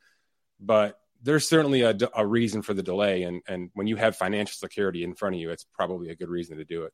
but 0.60 1.00
there's 1.24 1.48
certainly 1.48 1.82
a, 1.82 1.96
a 2.16 2.26
reason 2.26 2.62
for 2.62 2.74
the 2.74 2.84
delay. 2.84 3.24
And, 3.24 3.42
and 3.48 3.70
when 3.74 3.88
you 3.88 3.96
have 3.96 4.16
financial 4.16 4.56
security 4.56 5.04
in 5.04 5.14
front 5.14 5.36
of 5.36 5.42
you, 5.42 5.50
it's 5.50 5.66
probably 5.74 6.10
a 6.10 6.16
good 6.16 6.30
reason 6.30 6.58
to 6.58 6.66
do 6.66 6.84
it. 6.84 6.94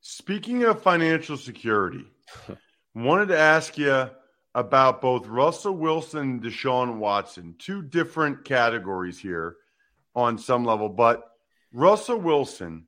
Speaking 0.00 0.64
of 0.64 0.82
financial 0.82 1.36
security, 1.36 2.06
wanted 2.94 3.28
to 3.28 3.38
ask 3.38 3.76
you 3.76 4.10
about 4.54 5.00
both 5.00 5.26
Russell 5.26 5.76
Wilson 5.76 6.20
and 6.20 6.42
Deshaun 6.42 6.96
Watson, 6.96 7.54
two 7.58 7.82
different 7.82 8.44
categories 8.44 9.18
here 9.18 9.56
on 10.14 10.38
some 10.38 10.64
level. 10.64 10.88
But 10.88 11.22
Russell 11.72 12.18
Wilson, 12.18 12.86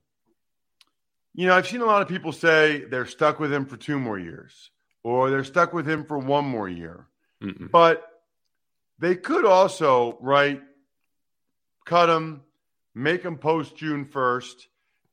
you 1.34 1.46
know, 1.46 1.54
I've 1.54 1.68
seen 1.68 1.80
a 1.80 1.86
lot 1.86 2.02
of 2.02 2.08
people 2.08 2.32
say 2.32 2.84
they're 2.84 3.06
stuck 3.06 3.38
with 3.38 3.52
him 3.52 3.66
for 3.66 3.76
two 3.76 3.98
more 3.98 4.18
years 4.18 4.70
or 5.04 5.30
they're 5.30 5.44
stuck 5.44 5.72
with 5.72 5.86
him 5.86 6.04
for 6.04 6.18
one 6.18 6.44
more 6.44 6.68
year. 6.68 7.06
Mm-mm. 7.42 7.70
But 7.70 8.04
they 8.98 9.16
could 9.16 9.44
also, 9.44 10.16
right, 10.20 10.60
cut 11.84 12.08
him, 12.08 12.42
make 12.94 13.22
him 13.22 13.38
post 13.38 13.76
June 13.76 14.04
1st, 14.04 14.66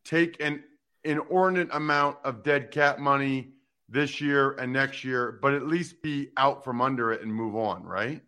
take 0.03 0.41
an 0.41 0.63
inordinate 1.03 1.69
amount 1.71 2.17
of 2.23 2.43
dead 2.43 2.71
cap 2.71 2.99
money 2.99 3.53
this 3.87 4.21
year 4.21 4.51
and 4.51 4.71
next 4.71 5.03
year, 5.03 5.39
but 5.41 5.53
at 5.53 5.67
least 5.67 6.01
be 6.01 6.29
out 6.37 6.63
from 6.63 6.81
under 6.81 7.11
it 7.11 7.21
and 7.21 7.33
move 7.33 7.55
on, 7.55 7.83
right? 7.83 8.21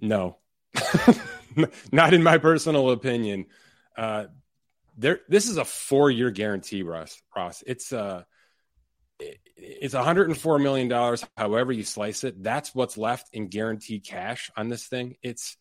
No, 0.00 0.36
not 1.92 2.14
in 2.14 2.22
my 2.22 2.38
personal 2.38 2.90
opinion. 2.90 3.46
Uh, 3.96 4.26
there, 4.96 5.20
this 5.28 5.48
is 5.48 5.56
a 5.56 5.64
four-year 5.64 6.30
guarantee, 6.30 6.82
Ross. 6.82 7.20
Ross, 7.34 7.64
it's 7.66 7.92
uh, 7.92 8.24
it's 9.66 9.94
104 9.94 10.58
million 10.58 10.88
dollars 10.88 11.24
however 11.36 11.72
you 11.72 11.82
slice 11.82 12.22
it 12.22 12.40
that's 12.42 12.74
what's 12.74 12.96
left 12.96 13.28
in 13.32 13.48
guaranteed 13.48 14.04
cash 14.04 14.50
on 14.56 14.68
this 14.68 14.86
thing. 14.86 15.16
It's 15.22 15.56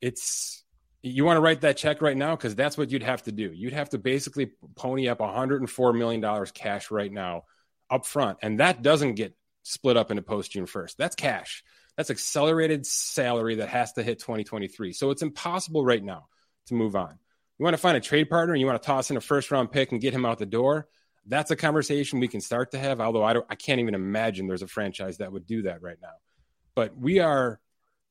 it's 0.00 0.64
you 1.02 1.24
want 1.24 1.36
to 1.36 1.42
write 1.42 1.60
that 1.60 1.76
check 1.76 2.00
right 2.00 2.16
now? 2.16 2.34
Because 2.34 2.54
that's 2.54 2.78
what 2.78 2.90
you'd 2.90 3.02
have 3.02 3.22
to 3.24 3.32
do. 3.32 3.52
You'd 3.52 3.74
have 3.74 3.90
to 3.90 3.98
basically 3.98 4.52
pony 4.74 5.08
up 5.08 5.20
104 5.20 5.92
million 5.92 6.20
dollars 6.20 6.50
cash 6.50 6.90
right 6.90 7.12
now 7.12 7.42
up 7.90 8.06
front 8.06 8.38
and 8.40 8.60
that 8.60 8.80
doesn't 8.80 9.14
get 9.14 9.36
split 9.62 9.96
up 9.96 10.10
into 10.10 10.22
post 10.22 10.50
june 10.52 10.66
1st 10.66 10.96
that's 10.96 11.14
cash. 11.14 11.62
That's 11.96 12.10
accelerated 12.10 12.86
salary 12.86 13.56
that 13.56 13.68
has 13.68 13.92
to 13.92 14.02
hit 14.02 14.18
2023 14.18 14.92
so 14.94 15.10
it's 15.10 15.22
impossible 15.22 15.84
right 15.84 16.02
now 16.02 16.28
to 16.66 16.74
move 16.74 16.96
on. 16.96 17.18
You 17.58 17.64
want 17.64 17.74
to 17.74 17.78
find 17.82 17.96
a 17.96 18.00
trade 18.00 18.30
partner 18.30 18.54
and 18.54 18.60
you 18.60 18.66
want 18.66 18.82
to 18.82 18.86
toss 18.86 19.10
in 19.10 19.16
a 19.16 19.20
first 19.20 19.50
round 19.50 19.70
pick 19.70 19.92
and 19.92 20.00
get 20.00 20.14
him 20.14 20.24
out 20.24 20.38
the 20.38 20.46
door 20.46 20.88
that's 21.26 21.50
a 21.50 21.56
conversation 21.56 22.20
we 22.20 22.28
can 22.28 22.40
start 22.40 22.72
to 22.72 22.78
have. 22.78 23.00
Although 23.00 23.24
I 23.24 23.32
don't, 23.32 23.46
I 23.48 23.54
can't 23.54 23.80
even 23.80 23.94
imagine 23.94 24.46
there's 24.46 24.62
a 24.62 24.66
franchise 24.66 25.18
that 25.18 25.32
would 25.32 25.46
do 25.46 25.62
that 25.62 25.82
right 25.82 25.96
now. 26.00 26.12
But 26.74 26.96
we 26.96 27.20
are, 27.20 27.60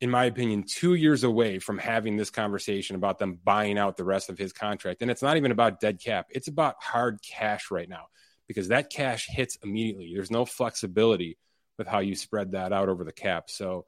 in 0.01 0.09
my 0.09 0.25
opinion, 0.25 0.63
two 0.67 0.95
years 0.95 1.23
away 1.23 1.59
from 1.59 1.77
having 1.77 2.17
this 2.17 2.29
conversation 2.29 2.95
about 2.95 3.19
them 3.19 3.39
buying 3.43 3.77
out 3.77 3.97
the 3.97 4.03
rest 4.03 4.29
of 4.29 4.37
his 4.37 4.53
contract. 4.53 5.01
And 5.01 5.11
it's 5.11 5.21
not 5.21 5.37
even 5.37 5.51
about 5.51 5.79
dead 5.79 5.99
cap; 6.01 6.27
it's 6.29 6.47
about 6.47 6.75
hard 6.81 7.19
cash 7.21 7.71
right 7.71 7.87
now 7.89 8.05
because 8.47 8.69
that 8.69 8.89
cash 8.89 9.27
hits 9.29 9.57
immediately. 9.63 10.11
There's 10.13 10.31
no 10.31 10.45
flexibility 10.45 11.37
with 11.77 11.87
how 11.87 11.99
you 11.99 12.15
spread 12.15 12.51
that 12.51 12.73
out 12.73 12.89
over 12.89 13.03
the 13.03 13.11
cap. 13.11 13.49
So, 13.49 13.85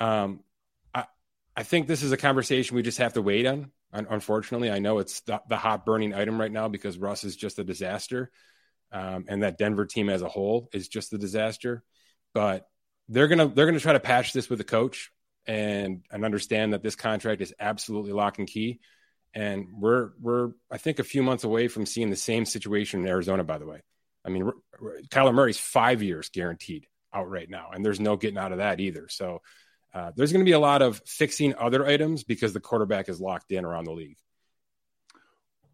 um, 0.00 0.40
I, 0.92 1.04
I 1.56 1.62
think 1.62 1.86
this 1.86 2.02
is 2.02 2.12
a 2.12 2.16
conversation 2.16 2.76
we 2.76 2.82
just 2.82 2.98
have 2.98 3.14
to 3.14 3.22
wait 3.22 3.46
on. 3.46 3.70
Unfortunately, 3.92 4.72
I 4.72 4.80
know 4.80 4.98
it's 4.98 5.20
the, 5.20 5.40
the 5.48 5.56
hot 5.56 5.86
burning 5.86 6.14
item 6.14 6.40
right 6.40 6.50
now 6.50 6.66
because 6.66 6.98
Russ 6.98 7.22
is 7.22 7.36
just 7.36 7.60
a 7.60 7.64
disaster 7.64 8.32
um, 8.92 9.24
and 9.28 9.42
that 9.42 9.58
Denver 9.58 9.86
team 9.86 10.08
as 10.08 10.22
a 10.22 10.28
whole 10.28 10.68
is 10.72 10.88
just 10.88 11.12
a 11.12 11.18
disaster. 11.18 11.82
But 12.32 12.66
they're 13.08 13.28
gonna 13.28 13.48
they're 13.48 13.66
gonna 13.66 13.80
try 13.80 13.92
to 13.92 14.00
patch 14.00 14.32
this 14.32 14.48
with 14.48 14.60
a 14.60 14.64
coach 14.64 15.10
and 15.46 16.02
and 16.10 16.24
understand 16.24 16.72
that 16.72 16.82
this 16.82 16.96
contract 16.96 17.40
is 17.40 17.54
absolutely 17.58 18.12
lock 18.12 18.38
and 18.38 18.48
key. 18.48 18.80
And 19.34 19.66
we're 19.78 20.10
we're 20.20 20.52
I 20.70 20.78
think 20.78 20.98
a 20.98 21.04
few 21.04 21.22
months 21.22 21.44
away 21.44 21.68
from 21.68 21.86
seeing 21.86 22.10
the 22.10 22.16
same 22.16 22.44
situation 22.44 23.00
in 23.00 23.08
Arizona. 23.08 23.44
By 23.44 23.58
the 23.58 23.66
way, 23.66 23.82
I 24.24 24.30
mean 24.30 24.50
Kyler 25.10 25.34
Murray's 25.34 25.58
five 25.58 26.02
years 26.02 26.28
guaranteed 26.28 26.86
out 27.12 27.30
right 27.30 27.48
now, 27.48 27.70
and 27.72 27.84
there's 27.84 28.00
no 28.00 28.16
getting 28.16 28.38
out 28.38 28.52
of 28.52 28.58
that 28.58 28.80
either. 28.80 29.08
So 29.08 29.40
uh, 29.94 30.10
there's 30.16 30.32
going 30.32 30.44
to 30.44 30.48
be 30.48 30.52
a 30.52 30.58
lot 30.58 30.82
of 30.82 31.00
fixing 31.06 31.54
other 31.54 31.86
items 31.86 32.24
because 32.24 32.52
the 32.52 32.60
quarterback 32.60 33.08
is 33.08 33.20
locked 33.20 33.52
in 33.52 33.64
around 33.64 33.84
the 33.84 33.92
league. 33.92 34.18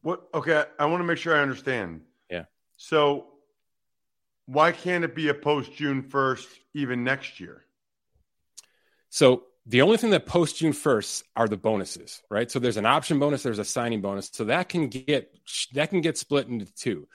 What? 0.02 0.28
Okay, 0.34 0.62
I 0.78 0.86
want 0.86 1.00
to 1.00 1.06
make 1.06 1.18
sure 1.18 1.34
I 1.34 1.40
understand. 1.40 2.02
So 2.82 3.26
why 4.46 4.72
can't 4.72 5.04
it 5.04 5.14
be 5.14 5.28
a 5.28 5.34
post 5.34 5.74
June 5.74 6.02
1st 6.02 6.46
even 6.72 7.04
next 7.04 7.38
year? 7.38 7.62
So 9.10 9.42
the 9.66 9.82
only 9.82 9.98
thing 9.98 10.10
that 10.10 10.24
post 10.24 10.56
June 10.56 10.72
1st 10.72 11.24
are 11.36 11.46
the 11.46 11.58
bonuses, 11.58 12.22
right? 12.30 12.50
So 12.50 12.58
there's 12.58 12.78
an 12.78 12.86
option 12.86 13.18
bonus, 13.18 13.42
there's 13.42 13.58
a 13.58 13.66
signing 13.66 14.00
bonus. 14.00 14.30
So 14.32 14.44
that 14.44 14.70
can 14.70 14.88
get 14.88 15.30
that 15.74 15.90
can 15.90 16.00
get 16.00 16.16
split 16.16 16.48
into 16.48 16.74
two. 16.74 17.06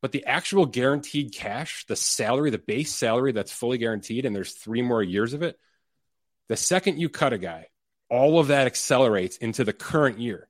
But 0.00 0.10
the 0.10 0.26
actual 0.26 0.66
guaranteed 0.66 1.32
cash, 1.32 1.86
the 1.86 1.94
salary, 1.94 2.50
the 2.50 2.58
base 2.58 2.92
salary 2.92 3.30
that's 3.30 3.52
fully 3.52 3.78
guaranteed, 3.78 4.26
and 4.26 4.34
there's 4.34 4.52
three 4.52 4.82
more 4.82 5.04
years 5.04 5.34
of 5.34 5.42
it. 5.42 5.56
The 6.48 6.56
second 6.56 6.98
you 6.98 7.08
cut 7.08 7.32
a 7.32 7.38
guy, 7.38 7.68
all 8.10 8.40
of 8.40 8.48
that 8.48 8.66
accelerates 8.66 9.36
into 9.36 9.62
the 9.62 9.72
current 9.72 10.18
year. 10.18 10.48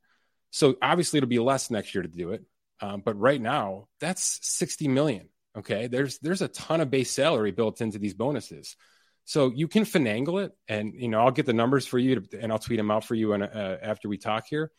So 0.50 0.76
obviously 0.80 1.18
it'll 1.18 1.28
be 1.28 1.40
less 1.40 1.70
next 1.70 1.94
year 1.94 2.00
to 2.00 2.08
do 2.08 2.32
it. 2.32 2.46
Um, 2.82 3.00
but 3.00 3.18
right 3.18 3.40
now, 3.40 3.86
that's 4.00 4.40
60 4.42 4.88
million. 4.88 5.28
Okay. 5.56 5.86
There's 5.86 6.18
there's 6.18 6.42
a 6.42 6.48
ton 6.48 6.80
of 6.80 6.90
base 6.90 7.10
salary 7.10 7.52
built 7.52 7.80
into 7.80 7.98
these 7.98 8.14
bonuses. 8.14 8.76
So 9.24 9.52
you 9.54 9.68
can 9.68 9.84
finagle 9.84 10.44
it. 10.44 10.52
And, 10.66 10.94
you 10.94 11.08
know, 11.08 11.20
I'll 11.20 11.30
get 11.30 11.46
the 11.46 11.52
numbers 11.52 11.86
for 11.86 11.98
you 11.98 12.20
to, 12.20 12.40
and 12.42 12.50
I'll 12.50 12.58
tweet 12.58 12.78
them 12.78 12.90
out 12.90 13.04
for 13.04 13.14
you 13.14 13.34
and, 13.34 13.44
uh, 13.44 13.76
after 13.80 14.08
we 14.08 14.18
talk 14.18 14.46
here 14.48 14.72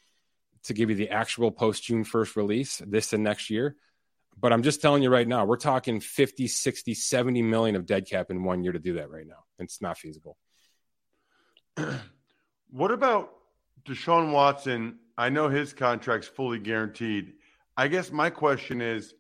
to 0.63 0.73
give 0.73 0.89
you 0.89 0.95
the 0.95 1.09
actual 1.09 1.51
post 1.51 1.83
June 1.83 2.03
1st 2.03 2.35
release 2.35 2.81
this 2.85 3.13
and 3.13 3.23
next 3.23 3.49
year. 3.49 3.77
But 4.37 4.51
I'm 4.51 4.63
just 4.63 4.81
telling 4.81 5.03
you 5.03 5.09
right 5.09 5.27
now, 5.27 5.45
we're 5.45 5.57
talking 5.57 5.99
50, 5.99 6.47
60, 6.47 6.93
70 6.93 7.41
million 7.41 7.75
of 7.75 7.85
dead 7.85 8.07
cap 8.07 8.31
in 8.31 8.43
one 8.43 8.63
year 8.63 8.73
to 8.73 8.79
do 8.79 8.95
that 8.95 9.09
right 9.09 9.27
now. 9.27 9.45
It's 9.59 9.81
not 9.81 9.97
feasible. 9.97 10.37
what 12.71 12.91
about 12.91 13.31
Deshaun 13.85 14.33
Watson? 14.33 14.97
I 15.17 15.29
know 15.29 15.49
his 15.49 15.71
contract's 15.71 16.27
fully 16.27 16.59
guaranteed. 16.59 17.33
I 17.75 17.88
guess 17.88 18.12
my 18.12 18.29
question 18.29 18.81
is 18.81 19.13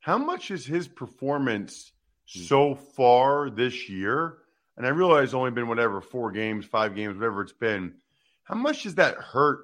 how 0.00 0.18
much 0.18 0.50
is 0.50 0.66
his 0.66 0.88
performance 0.88 1.92
hmm. 2.32 2.42
so 2.42 2.74
far 2.74 3.50
this 3.50 3.88
year? 3.88 4.38
And 4.76 4.86
I 4.86 4.90
realize 4.90 5.24
it's 5.24 5.34
only 5.34 5.52
been 5.52 5.68
whatever, 5.68 6.00
four 6.00 6.32
games, 6.32 6.66
five 6.66 6.96
games, 6.96 7.16
whatever 7.16 7.42
it's 7.42 7.52
been. 7.52 7.94
How 8.42 8.56
much 8.56 8.82
does 8.82 8.96
that 8.96 9.14
hurt 9.14 9.60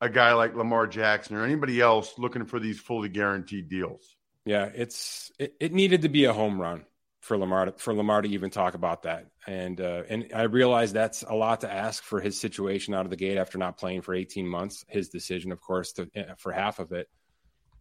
a 0.00 0.08
guy 0.08 0.32
like 0.32 0.56
Lamar 0.56 0.86
Jackson 0.86 1.36
or 1.36 1.44
anybody 1.44 1.80
else 1.80 2.14
looking 2.18 2.46
for 2.46 2.58
these 2.58 2.80
fully 2.80 3.08
guaranteed 3.08 3.68
deals? 3.68 4.16
Yeah, 4.44 4.70
it's 4.74 5.30
it, 5.38 5.54
it 5.60 5.72
needed 5.72 6.02
to 6.02 6.08
be 6.08 6.24
a 6.24 6.32
home 6.32 6.60
run 6.60 6.84
for 7.20 7.36
Lamar 7.36 7.66
to, 7.66 7.72
for 7.72 7.94
Lamar 7.94 8.22
to 8.22 8.28
even 8.28 8.50
talk 8.50 8.74
about 8.74 9.02
that. 9.02 9.26
And 9.46 9.80
uh, 9.80 10.02
and 10.08 10.30
I 10.34 10.42
realize 10.42 10.92
that's 10.92 11.22
a 11.22 11.34
lot 11.34 11.60
to 11.60 11.72
ask 11.72 12.02
for 12.02 12.20
his 12.20 12.40
situation 12.40 12.94
out 12.94 13.06
of 13.06 13.10
the 13.10 13.16
gate 13.16 13.36
after 13.36 13.58
not 13.58 13.78
playing 13.78 14.02
for 14.02 14.14
18 14.14 14.46
months. 14.46 14.84
His 14.88 15.08
decision, 15.10 15.52
of 15.52 15.60
course, 15.60 15.92
to, 15.92 16.08
eh, 16.14 16.34
for 16.38 16.52
half 16.52 16.78
of 16.78 16.92
it. 16.92 17.08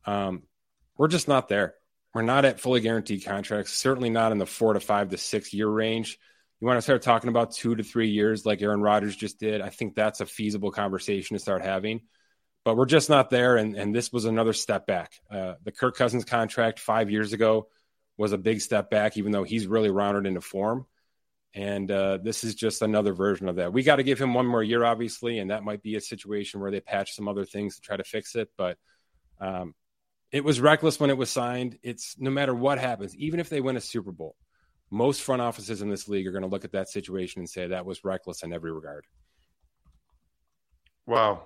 Um, 0.05 0.43
we're 0.97 1.07
just 1.07 1.27
not 1.27 1.47
there. 1.47 1.75
We're 2.13 2.21
not 2.23 2.45
at 2.45 2.59
fully 2.59 2.81
guaranteed 2.81 3.23
contracts. 3.25 3.73
Certainly 3.73 4.09
not 4.09 4.31
in 4.31 4.37
the 4.37 4.45
four 4.45 4.73
to 4.73 4.79
five 4.79 5.09
to 5.09 5.17
six 5.17 5.53
year 5.53 5.67
range. 5.67 6.17
You 6.59 6.67
want 6.67 6.77
to 6.77 6.81
start 6.81 7.03
talking 7.03 7.29
about 7.29 7.53
two 7.53 7.75
to 7.75 7.83
three 7.83 8.09
years, 8.09 8.45
like 8.45 8.61
Aaron 8.61 8.81
Rodgers 8.81 9.15
just 9.15 9.39
did. 9.39 9.61
I 9.61 9.69
think 9.69 9.95
that's 9.95 10.19
a 10.19 10.25
feasible 10.25 10.71
conversation 10.71 11.35
to 11.35 11.41
start 11.41 11.63
having. 11.63 12.01
But 12.65 12.75
we're 12.75 12.85
just 12.85 13.09
not 13.09 13.29
there, 13.29 13.55
and, 13.55 13.75
and 13.75 13.95
this 13.95 14.11
was 14.11 14.25
another 14.25 14.51
step 14.51 14.85
back. 14.85 15.13
Uh, 15.31 15.53
the 15.63 15.71
Kirk 15.71 15.95
Cousins 15.95 16.25
contract 16.25 16.79
five 16.79 17.09
years 17.09 17.31
ago 17.31 17.69
was 18.17 18.33
a 18.33 18.37
big 18.37 18.59
step 18.59 18.89
back, 18.89 19.15
even 19.15 19.31
though 19.31 19.45
he's 19.45 19.65
really 19.65 19.89
rounded 19.89 20.25
into 20.25 20.41
form. 20.41 20.85
And 21.53 21.89
uh, 21.89 22.17
this 22.17 22.43
is 22.43 22.55
just 22.55 22.81
another 22.81 23.13
version 23.13 23.47
of 23.47 23.55
that. 23.55 23.71
We 23.71 23.83
got 23.83 23.95
to 23.95 24.03
give 24.03 24.19
him 24.19 24.33
one 24.33 24.45
more 24.45 24.61
year, 24.61 24.83
obviously, 24.83 25.39
and 25.39 25.51
that 25.51 25.63
might 25.63 25.81
be 25.81 25.95
a 25.95 26.01
situation 26.01 26.59
where 26.59 26.69
they 26.69 26.81
patch 26.81 27.15
some 27.15 27.29
other 27.29 27.45
things 27.45 27.75
to 27.75 27.81
try 27.81 27.95
to 27.95 28.03
fix 28.03 28.35
it. 28.35 28.49
But 28.57 28.77
um, 29.39 29.73
it 30.31 30.43
was 30.43 30.61
reckless 30.61 30.99
when 30.99 31.09
it 31.09 31.17
was 31.17 31.29
signed. 31.29 31.77
It's 31.81 32.15
no 32.19 32.29
matter 32.29 32.53
what 32.53 32.79
happens, 32.79 33.15
even 33.15 33.39
if 33.39 33.49
they 33.49 33.61
win 33.61 33.77
a 33.77 33.81
Super 33.81 34.11
Bowl, 34.11 34.35
most 34.91 35.21
front 35.21 35.41
offices 35.41 35.81
in 35.81 35.89
this 35.89 36.07
league 36.07 36.27
are 36.27 36.31
going 36.31 36.43
to 36.43 36.47
look 36.47 36.65
at 36.65 36.71
that 36.73 36.89
situation 36.89 37.39
and 37.39 37.49
say 37.49 37.67
that 37.67 37.85
was 37.85 38.03
reckless 38.03 38.43
in 38.43 38.53
every 38.53 38.71
regard. 38.71 39.05
Wow. 41.05 41.43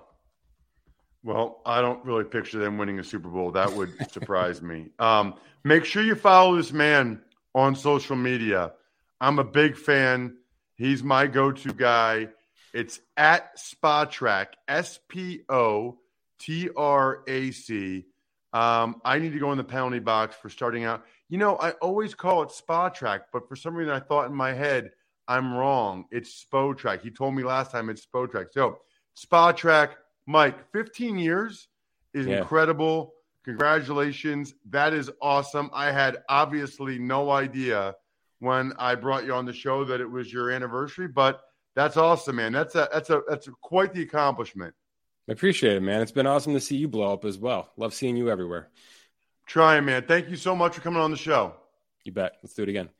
Well, 1.22 1.62
I 1.64 1.80
don't 1.80 2.04
really 2.04 2.24
picture 2.24 2.58
them 2.58 2.76
winning 2.76 2.98
a 2.98 3.04
Super 3.04 3.28
Bowl. 3.28 3.50
That 3.50 3.72
would 3.72 3.94
surprise 4.10 4.60
me. 4.60 4.90
Um, 4.98 5.34
make 5.64 5.86
sure 5.86 6.02
you 6.02 6.14
follow 6.14 6.56
this 6.56 6.72
man 6.72 7.22
on 7.54 7.74
social 7.74 8.16
media. 8.16 8.72
I'm 9.20 9.38
a 9.38 9.44
big 9.44 9.76
fan. 9.76 10.36
He's 10.76 11.02
my 11.02 11.26
go 11.26 11.52
to 11.52 11.72
guy. 11.72 12.28
It's 12.74 13.00
at 13.16 13.56
Spotrac, 13.56 14.48
S 14.68 14.98
P 15.08 15.42
O 15.48 15.98
T 16.38 16.68
R 16.76 17.22
A 17.26 17.50
C. 17.52 18.04
Um, 18.54 19.02
I 19.04 19.18
need 19.18 19.32
to 19.32 19.38
go 19.38 19.52
in 19.52 19.58
the 19.58 19.64
penalty 19.64 19.98
box 19.98 20.36
for 20.40 20.48
starting 20.48 20.84
out. 20.84 21.04
You 21.28 21.38
know, 21.38 21.58
I 21.58 21.72
always 21.72 22.14
call 22.14 22.42
it 22.44 22.52
spa 22.52 22.88
track, 22.88 23.26
but 23.32 23.48
for 23.48 23.56
some 23.56 23.74
reason 23.74 23.92
I 23.92 24.00
thought 24.00 24.30
in 24.30 24.34
my 24.34 24.52
head 24.52 24.92
I'm 25.26 25.54
wrong. 25.54 26.04
It's 26.10 26.44
Spotrac. 26.44 27.00
He 27.00 27.10
told 27.10 27.34
me 27.34 27.42
last 27.42 27.70
time 27.70 27.88
it's 27.88 28.06
Spotrac. 28.06 28.52
So, 28.52 28.78
spa 29.14 29.52
track, 29.52 29.96
Mike, 30.26 30.70
15 30.72 31.18
years 31.18 31.68
is 32.12 32.26
yeah. 32.26 32.38
incredible. 32.38 33.14
Congratulations. 33.44 34.54
That 34.70 34.92
is 34.92 35.10
awesome. 35.20 35.70
I 35.72 35.92
had 35.92 36.18
obviously 36.28 36.98
no 36.98 37.30
idea 37.30 37.94
when 38.40 38.72
I 38.78 38.94
brought 38.94 39.24
you 39.24 39.34
on 39.34 39.46
the 39.46 39.52
show 39.52 39.84
that 39.84 40.00
it 40.00 40.10
was 40.10 40.32
your 40.32 40.50
anniversary, 40.50 41.08
but 41.08 41.40
that's 41.74 41.96
awesome, 41.96 42.36
man. 42.36 42.52
That's 42.52 42.74
a 42.74 42.88
that's 42.92 43.10
a 43.10 43.22
that's 43.28 43.48
a, 43.48 43.52
quite 43.62 43.92
the 43.92 44.02
accomplishment. 44.02 44.74
I 45.28 45.32
appreciate 45.32 45.76
it, 45.76 45.82
man. 45.82 46.02
It's 46.02 46.12
been 46.12 46.26
awesome 46.26 46.52
to 46.52 46.60
see 46.60 46.76
you 46.76 46.88
blow 46.88 47.12
up 47.12 47.24
as 47.24 47.38
well. 47.38 47.70
Love 47.76 47.94
seeing 47.94 48.16
you 48.16 48.30
everywhere. 48.30 48.68
Trying, 49.46 49.86
man. 49.86 50.04
Thank 50.06 50.28
you 50.28 50.36
so 50.36 50.54
much 50.54 50.74
for 50.74 50.80
coming 50.80 51.00
on 51.00 51.10
the 51.10 51.16
show. 51.16 51.54
You 52.04 52.12
bet. 52.12 52.32
Let's 52.42 52.54
do 52.54 52.62
it 52.62 52.68
again. 52.68 52.90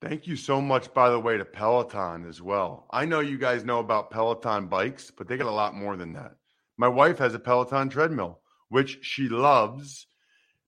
Thank 0.00 0.26
you 0.26 0.36
so 0.36 0.60
much, 0.60 0.92
by 0.92 1.08
the 1.08 1.18
way, 1.18 1.38
to 1.38 1.44
Peloton 1.44 2.28
as 2.28 2.42
well. 2.42 2.86
I 2.90 3.06
know 3.06 3.20
you 3.20 3.38
guys 3.38 3.64
know 3.64 3.78
about 3.78 4.10
Peloton 4.10 4.66
bikes, 4.66 5.10
but 5.10 5.26
they 5.26 5.36
got 5.36 5.46
a 5.46 5.50
lot 5.50 5.74
more 5.74 5.96
than 5.96 6.12
that. 6.12 6.36
My 6.76 6.88
wife 6.88 7.18
has 7.18 7.34
a 7.34 7.38
Peloton 7.38 7.88
treadmill, 7.88 8.40
which 8.68 8.98
she 9.02 9.28
loves. 9.28 10.06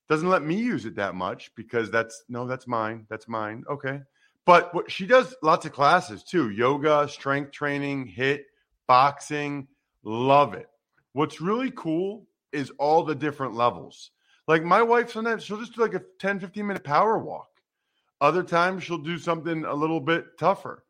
Doesn't 0.09 0.29
let 0.29 0.43
me 0.43 0.55
use 0.55 0.85
it 0.85 0.95
that 0.95 1.15
much 1.15 1.51
because 1.55 1.91
that's 1.91 2.23
no, 2.27 2.47
that's 2.47 2.67
mine. 2.67 3.05
That's 3.09 3.27
mine. 3.27 3.63
Okay. 3.69 4.01
But 4.45 4.73
what 4.73 4.89
she 4.89 5.05
does 5.05 5.35
lots 5.43 5.65
of 5.65 5.73
classes 5.73 6.23
too 6.23 6.49
yoga, 6.49 7.07
strength 7.07 7.51
training, 7.51 8.11
HIIT, 8.17 8.43
boxing. 8.87 9.67
Love 10.03 10.53
it. 10.53 10.67
What's 11.13 11.41
really 11.41 11.71
cool 11.71 12.27
is 12.51 12.71
all 12.79 13.03
the 13.03 13.15
different 13.15 13.55
levels. 13.55 14.11
Like 14.47 14.63
my 14.63 14.81
wife, 14.81 15.11
sometimes 15.11 15.43
she'll 15.43 15.59
just 15.59 15.75
do 15.75 15.81
like 15.81 15.93
a 15.93 16.03
10, 16.19 16.39
15 16.39 16.65
minute 16.65 16.83
power 16.83 17.17
walk 17.17 17.47
other 18.21 18.43
times 18.43 18.83
she'll 18.83 18.97
do 18.97 19.17
something 19.17 19.65
a 19.65 19.73
little 19.73 19.99
bit 19.99 20.37
tougher. 20.39 20.83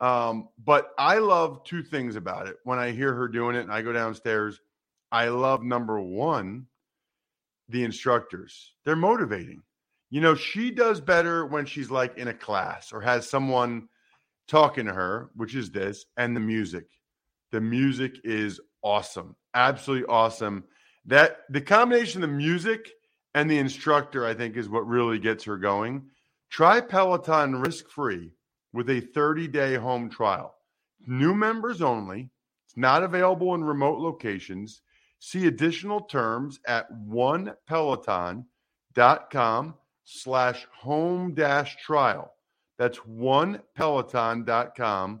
Um, 0.00 0.48
but 0.64 0.90
I 0.96 1.18
love 1.18 1.64
two 1.64 1.82
things 1.82 2.14
about 2.14 2.46
it. 2.46 2.56
When 2.64 2.78
I 2.78 2.92
hear 2.92 3.12
her 3.14 3.26
doing 3.26 3.56
it 3.56 3.62
and 3.62 3.72
I 3.72 3.82
go 3.82 3.92
downstairs, 3.92 4.60
I 5.10 5.28
love 5.28 5.62
number 5.62 6.00
one, 6.00 6.66
the 7.68 7.82
instructors. 7.82 8.74
They're 8.84 8.96
motivating. 8.96 9.62
You 10.10 10.20
know, 10.20 10.34
she 10.34 10.70
does 10.70 11.00
better 11.00 11.46
when 11.46 11.66
she's 11.66 11.90
like 11.90 12.16
in 12.16 12.28
a 12.28 12.34
class 12.34 12.92
or 12.92 13.00
has 13.00 13.28
someone 13.28 13.88
talking 14.46 14.86
to 14.86 14.92
her, 14.92 15.30
which 15.34 15.54
is 15.54 15.70
this, 15.70 16.06
and 16.16 16.34
the 16.34 16.40
music. 16.40 16.86
The 17.52 17.60
music 17.60 18.18
is 18.24 18.60
awesome. 18.82 19.36
Absolutely 19.54 20.06
awesome. 20.06 20.64
That 21.06 21.38
the 21.50 21.60
combination 21.60 22.22
of 22.22 22.30
the 22.30 22.36
music 22.36 22.88
and 23.34 23.50
the 23.50 23.58
instructor, 23.58 24.24
I 24.26 24.34
think, 24.34 24.56
is 24.56 24.68
what 24.68 24.86
really 24.86 25.18
gets 25.18 25.42
her 25.44 25.56
going. 25.56 26.04
Try 26.50 26.80
Peloton 26.80 27.56
risk 27.56 27.88
free 27.88 28.32
with 28.72 28.90
a 28.90 29.00
30 29.00 29.48
day 29.48 29.74
home 29.76 30.10
trial. 30.10 30.54
New 31.06 31.34
members 31.34 31.82
only. 31.82 32.30
It's 32.66 32.76
not 32.76 33.02
available 33.02 33.54
in 33.54 33.64
remote 33.64 33.98
locations. 34.00 34.82
See 35.20 35.46
additional 35.46 36.02
terms 36.02 36.60
at 36.66 36.92
onepeloton.com 36.92 39.74
slash 40.04 40.66
home 40.72 41.34
dash 41.34 41.76
trial. 41.82 42.32
That's 42.78 42.98
onepeloton.com 42.98 45.20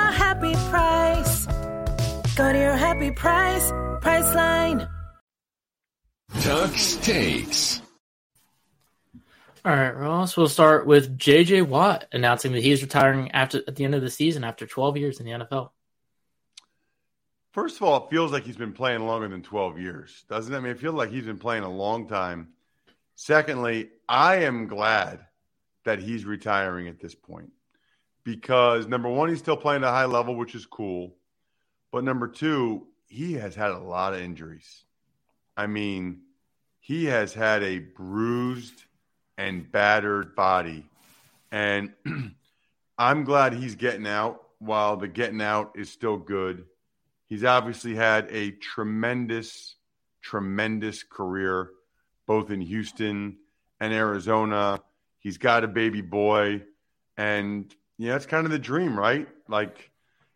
Go 2.35 2.53
to 2.53 2.57
your 2.57 2.77
happy 2.77 3.11
price, 3.11 3.71
Priceline. 4.01 4.89
Tuck's 6.39 6.95
takes. 6.97 7.81
All 9.63 9.75
right, 9.75 9.95
Ross. 9.95 10.37
We'll 10.37 10.47
start 10.47 10.87
with 10.87 11.17
J.J. 11.17 11.63
Watt 11.63 12.05
announcing 12.11 12.53
that 12.53 12.63
he's 12.63 12.81
retiring 12.81 13.31
after 13.31 13.61
at 13.67 13.75
the 13.75 13.83
end 13.83 13.93
of 13.93 14.01
the 14.01 14.09
season 14.09 14.43
after 14.43 14.65
12 14.65 14.97
years 14.97 15.19
in 15.19 15.25
the 15.25 15.31
NFL. 15.33 15.69
First 17.51 17.75
of 17.75 17.83
all, 17.83 18.05
it 18.05 18.09
feels 18.09 18.31
like 18.31 18.43
he's 18.43 18.57
been 18.57 18.71
playing 18.71 19.05
longer 19.05 19.27
than 19.27 19.43
12 19.43 19.77
years, 19.77 20.23
doesn't 20.29 20.53
it? 20.53 20.57
I 20.57 20.61
mean, 20.61 20.71
it 20.71 20.79
feels 20.79 20.95
like 20.95 21.11
he's 21.11 21.25
been 21.25 21.37
playing 21.37 21.63
a 21.63 21.69
long 21.69 22.07
time. 22.07 22.53
Secondly, 23.15 23.89
I 24.07 24.37
am 24.37 24.67
glad 24.67 25.19
that 25.83 25.99
he's 25.99 26.23
retiring 26.23 26.87
at 26.87 26.99
this 26.99 27.13
point 27.13 27.51
because 28.23 28.87
number 28.87 29.09
one, 29.09 29.29
he's 29.29 29.39
still 29.39 29.57
playing 29.57 29.83
at 29.83 29.89
a 29.89 29.91
high 29.91 30.05
level, 30.05 30.35
which 30.35 30.55
is 30.55 30.65
cool. 30.65 31.13
But 31.91 32.03
number 32.03 32.27
two, 32.27 32.87
he 33.07 33.33
has 33.33 33.55
had 33.55 33.71
a 33.71 33.79
lot 33.79 34.13
of 34.13 34.21
injuries. 34.21 34.85
I 35.57 35.67
mean, 35.67 36.21
he 36.79 37.05
has 37.05 37.33
had 37.33 37.63
a 37.63 37.79
bruised 37.79 38.83
and 39.37 39.69
battered 39.71 40.35
body. 40.35 40.85
And 41.51 41.93
I'm 42.97 43.23
glad 43.23 43.53
he's 43.53 43.75
getting 43.75 44.07
out 44.07 44.41
while 44.59 44.95
the 44.95 45.07
getting 45.07 45.41
out 45.41 45.73
is 45.75 45.89
still 45.89 46.17
good. 46.17 46.65
He's 47.27 47.43
obviously 47.43 47.95
had 47.95 48.27
a 48.31 48.51
tremendous, 48.51 49.75
tremendous 50.21 51.03
career, 51.03 51.71
both 52.27 52.51
in 52.51 52.61
Houston 52.61 53.37
and 53.79 53.93
Arizona. 53.93 54.81
He's 55.19 55.37
got 55.37 55.63
a 55.63 55.67
baby 55.67 56.01
boy. 56.01 56.63
And 57.17 57.73
yeah, 57.97 58.15
it's 58.15 58.25
kind 58.25 58.45
of 58.45 58.51
the 58.51 58.59
dream, 58.59 58.97
right? 58.97 59.27
Like 59.47 59.91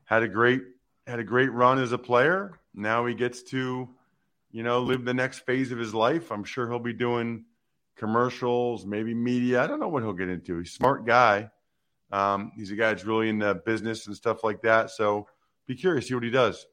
had 0.06 0.24
a 0.24 0.28
great 0.28 0.64
had 1.08 1.20
a 1.20 1.24
great 1.24 1.52
run 1.52 1.80
as 1.80 1.92
a 1.92 1.98
player. 1.98 2.60
Now 2.74 3.06
he 3.06 3.14
gets 3.14 3.44
to 3.44 3.90
you 4.56 4.64
know, 4.64 4.80
live 4.80 5.04
the 5.04 5.14
next 5.14 5.40
phase 5.40 5.74
of 5.74 5.78
his 5.78 5.94
life. 5.94 6.32
I'm 6.32 6.46
sure 6.46 6.70
he'll 6.70 6.80
be 6.80 6.94
doing 6.94 7.44
commercials, 7.98 8.86
maybe 8.86 9.14
media. 9.14 9.62
I 9.62 9.68
don't 9.68 9.82
know 9.82 9.90
what 9.90 10.02
he'll 10.02 10.14
get 10.14 10.30
into. 10.30 10.60
He's 10.60 10.70
a 10.70 10.72
smart 10.72 11.06
guy. 11.06 11.50
Um, 12.10 12.54
he's 12.56 12.72
a 12.72 12.78
guy 12.78 12.92
that's 12.92 13.04
really 13.04 13.28
in 13.28 13.40
the 13.40 13.54
business 13.54 14.08
and 14.08 14.16
stuff 14.16 14.46
like 14.46 14.62
that. 14.62 14.92
So 14.92 15.28
be 15.68 15.76
curious, 15.76 16.08
see 16.08 16.14
what 16.14 16.24
he 16.24 16.30
does. 16.30 16.66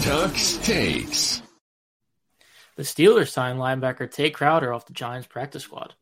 Tuck's 0.00 0.56
takes. 0.56 1.40
The 2.74 2.82
Steelers 2.82 3.28
signed 3.28 3.60
linebacker 3.60 4.10
Tae 4.10 4.30
Crowder 4.30 4.72
off 4.72 4.86
the 4.86 4.92
Giants 4.92 5.28
practice 5.28 5.62
squad. 5.62 5.94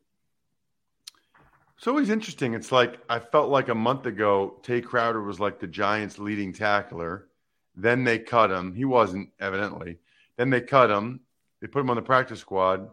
It's 1.81 1.87
always 1.87 2.11
interesting. 2.11 2.53
It's 2.53 2.71
like 2.71 2.99
I 3.09 3.17
felt 3.17 3.49
like 3.49 3.67
a 3.67 3.73
month 3.73 4.05
ago, 4.05 4.59
Tae 4.61 4.81
Crowder 4.81 5.19
was 5.19 5.39
like 5.39 5.59
the 5.59 5.65
Giants' 5.65 6.19
leading 6.19 6.53
tackler. 6.53 7.27
Then 7.75 8.03
they 8.03 8.19
cut 8.19 8.51
him. 8.51 8.75
He 8.75 8.85
wasn't, 8.85 9.29
evidently. 9.39 9.97
Then 10.37 10.51
they 10.51 10.61
cut 10.61 10.91
him. 10.91 11.21
They 11.59 11.65
put 11.65 11.79
him 11.79 11.89
on 11.89 11.95
the 11.95 12.03
practice 12.03 12.39
squad. 12.39 12.87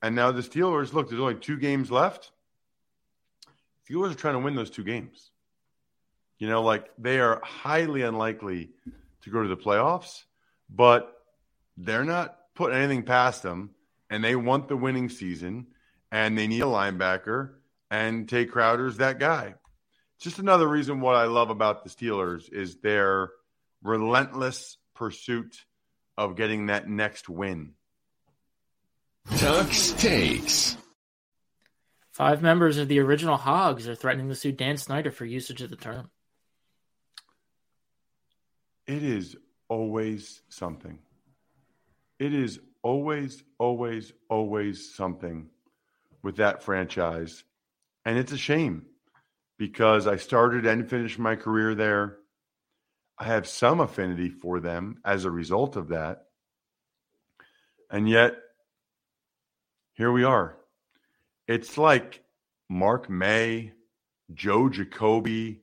And 0.00 0.14
now 0.14 0.30
the 0.30 0.42
Steelers, 0.42 0.92
look, 0.92 1.08
there's 1.08 1.20
only 1.20 1.34
two 1.34 1.58
games 1.58 1.90
left. 1.90 2.30
Steelers 3.90 4.12
are 4.12 4.14
trying 4.14 4.34
to 4.34 4.38
win 4.38 4.54
those 4.54 4.70
two 4.70 4.84
games. 4.84 5.32
You 6.38 6.48
know, 6.48 6.62
like 6.62 6.88
they 6.98 7.18
are 7.18 7.40
highly 7.42 8.02
unlikely 8.02 8.70
to 9.22 9.30
go 9.30 9.42
to 9.42 9.48
the 9.48 9.56
playoffs, 9.56 10.22
but 10.72 11.20
they're 11.76 12.04
not 12.04 12.38
putting 12.54 12.78
anything 12.78 13.02
past 13.02 13.42
them. 13.42 13.70
And 14.08 14.22
they 14.22 14.36
want 14.36 14.68
the 14.68 14.76
winning 14.76 15.08
season, 15.08 15.66
and 16.12 16.38
they 16.38 16.46
need 16.46 16.62
a 16.62 16.66
linebacker, 16.66 17.54
and 17.90 18.28
Tae 18.28 18.46
Crowder's 18.46 18.98
that 18.98 19.18
guy. 19.18 19.54
Just 20.20 20.38
another 20.38 20.68
reason 20.68 21.00
what 21.00 21.16
I 21.16 21.24
love 21.24 21.50
about 21.50 21.82
the 21.82 21.90
Steelers 21.90 22.52
is 22.52 22.76
their 22.76 23.30
relentless 23.82 24.76
pursuit 24.94 25.64
of 26.16 26.36
getting 26.36 26.66
that 26.66 26.88
next 26.88 27.28
win. 27.28 27.72
Tuck's 29.36 29.92
takes. 29.92 30.76
Five 32.12 32.42
members 32.42 32.76
of 32.76 32.88
the 32.88 32.98
original 33.00 33.38
Hogs 33.38 33.88
are 33.88 33.94
threatening 33.94 34.28
to 34.28 34.34
sue 34.34 34.52
Dan 34.52 34.76
Snyder 34.76 35.10
for 35.10 35.24
usage 35.24 35.62
of 35.62 35.70
the 35.70 35.76
term. 35.76 36.10
It 38.86 39.02
is 39.02 39.36
always 39.68 40.42
something. 40.50 40.98
It 42.18 42.34
is 42.34 42.60
always, 42.82 43.42
always, 43.58 44.12
always 44.28 44.94
something 44.94 45.48
with 46.22 46.36
that 46.36 46.62
franchise. 46.62 47.44
And 48.04 48.18
it's 48.18 48.32
a 48.32 48.38
shame 48.38 48.86
because 49.58 50.06
I 50.06 50.16
started 50.16 50.64
and 50.66 50.88
finished 50.88 51.18
my 51.18 51.36
career 51.36 51.74
there. 51.74 52.16
I 53.18 53.24
have 53.24 53.46
some 53.46 53.80
affinity 53.80 54.30
for 54.30 54.60
them 54.60 55.00
as 55.04 55.24
a 55.24 55.30
result 55.30 55.76
of 55.76 55.88
that. 55.88 56.24
And 57.90 58.08
yet, 58.08 58.36
here 59.92 60.10
we 60.10 60.24
are. 60.24 60.56
It's 61.46 61.76
like 61.76 62.22
Mark 62.70 63.10
May, 63.10 63.72
Joe 64.32 64.70
Jacoby, 64.70 65.60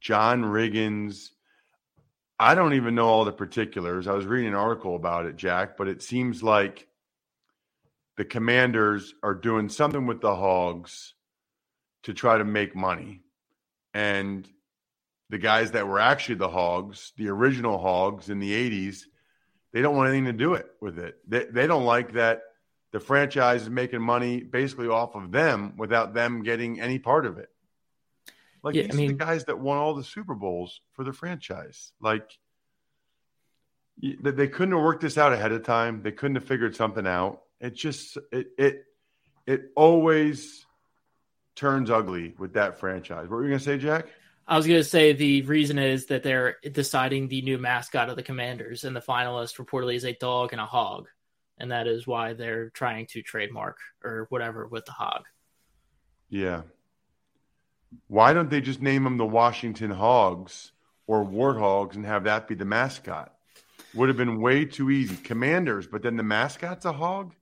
John 0.00 0.44
Riggins. 0.44 1.30
I 2.38 2.54
don't 2.54 2.74
even 2.74 2.94
know 2.94 3.08
all 3.08 3.24
the 3.24 3.32
particulars. 3.32 4.06
I 4.06 4.12
was 4.12 4.26
reading 4.26 4.48
an 4.48 4.54
article 4.54 4.94
about 4.94 5.26
it, 5.26 5.36
Jack, 5.36 5.76
but 5.76 5.88
it 5.88 6.02
seems 6.02 6.42
like 6.42 6.86
the 8.16 8.24
commanders 8.24 9.14
are 9.22 9.34
doing 9.34 9.68
something 9.68 10.06
with 10.06 10.20
the 10.20 10.36
hogs 10.36 11.14
to 12.04 12.14
try 12.14 12.38
to 12.38 12.44
make 12.44 12.74
money. 12.74 13.22
And 13.94 14.48
the 15.28 15.38
guys 15.38 15.72
that 15.72 15.86
were 15.86 15.98
actually 16.00 16.36
the 16.36 16.48
hogs, 16.48 17.12
the 17.16 17.28
original 17.28 17.78
hogs 17.78 18.30
in 18.30 18.38
the 18.38 18.52
80s, 18.52 19.02
they 19.72 19.82
don't 19.82 19.96
want 19.96 20.08
anything 20.08 20.24
to 20.26 20.32
do 20.32 20.54
it 20.54 20.66
with 20.80 20.98
it. 20.98 21.18
They, 21.28 21.44
they 21.44 21.66
don't 21.66 21.84
like 21.84 22.12
that 22.14 22.42
the 22.92 22.98
franchise 23.00 23.62
is 23.62 23.70
making 23.70 24.02
money 24.02 24.40
basically 24.42 24.88
off 24.88 25.14
of 25.14 25.30
them 25.30 25.74
without 25.76 26.12
them 26.12 26.42
getting 26.42 26.80
any 26.80 26.98
part 26.98 27.24
of 27.26 27.38
it. 27.38 27.48
Like 28.64 28.74
Yeah, 28.74 28.82
these 28.82 28.90
I 28.92 28.94
are 28.94 28.98
mean- 28.98 29.08
the 29.18 29.24
guys 29.24 29.44
that 29.44 29.58
won 29.60 29.78
all 29.78 29.94
the 29.94 30.02
Super 30.04 30.34
Bowls 30.34 30.80
for 30.94 31.04
the 31.04 31.12
franchise. 31.12 31.92
Like 32.00 32.28
they 34.02 34.48
couldn't 34.48 34.72
have 34.74 34.82
worked 34.82 35.02
this 35.02 35.18
out 35.18 35.32
ahead 35.32 35.52
of 35.52 35.62
time. 35.62 36.02
They 36.02 36.12
couldn't 36.12 36.36
have 36.36 36.44
figured 36.44 36.74
something 36.74 37.06
out. 37.06 37.42
It 37.60 37.74
just 37.74 38.16
it 38.32 38.48
it 38.58 38.84
it 39.46 39.60
always 39.76 40.64
turns 41.60 41.90
ugly 41.90 42.34
with 42.38 42.54
that 42.54 42.80
franchise. 42.80 43.28
What 43.28 43.36
were 43.36 43.44
you 43.44 43.50
gonna 43.50 43.60
say, 43.60 43.78
Jack? 43.78 44.06
I 44.48 44.56
was 44.56 44.66
going 44.66 44.80
to 44.80 44.84
say 44.84 45.12
the 45.12 45.42
reason 45.42 45.78
is 45.78 46.06
that 46.06 46.24
they're 46.24 46.56
deciding 46.72 47.28
the 47.28 47.40
new 47.42 47.56
mascot 47.56 48.10
of 48.10 48.16
the 48.16 48.22
Commanders, 48.24 48.82
and 48.82 48.96
the 48.96 49.00
finalist 49.00 49.64
reportedly 49.64 49.94
is 49.94 50.04
a 50.04 50.12
dog 50.14 50.52
and 50.52 50.60
a 50.60 50.66
hog, 50.66 51.06
and 51.58 51.70
that 51.70 51.86
is 51.86 52.04
why 52.04 52.32
they're 52.32 52.70
trying 52.70 53.06
to 53.08 53.22
trademark 53.22 53.78
or 54.02 54.26
whatever 54.30 54.66
with 54.66 54.86
the 54.86 54.92
hog. 54.92 55.26
Yeah. 56.30 56.62
Why 58.08 58.32
don't 58.32 58.50
they 58.50 58.60
just 58.60 58.82
name 58.82 59.04
them 59.04 59.18
the 59.18 59.26
Washington 59.26 59.92
Hogs 59.92 60.72
or 61.06 61.24
Warthogs 61.24 61.94
and 61.94 62.04
have 62.04 62.24
that 62.24 62.48
be 62.48 62.56
the 62.56 62.64
mascot? 62.64 63.32
Would 63.94 64.08
have 64.08 64.18
been 64.18 64.40
way 64.40 64.64
too 64.64 64.90
easy. 64.90 65.14
Commanders, 65.14 65.86
but 65.86 66.02
then 66.02 66.16
the 66.16 66.24
mascot's 66.24 66.86
a 66.86 66.92
hog? 66.92 67.34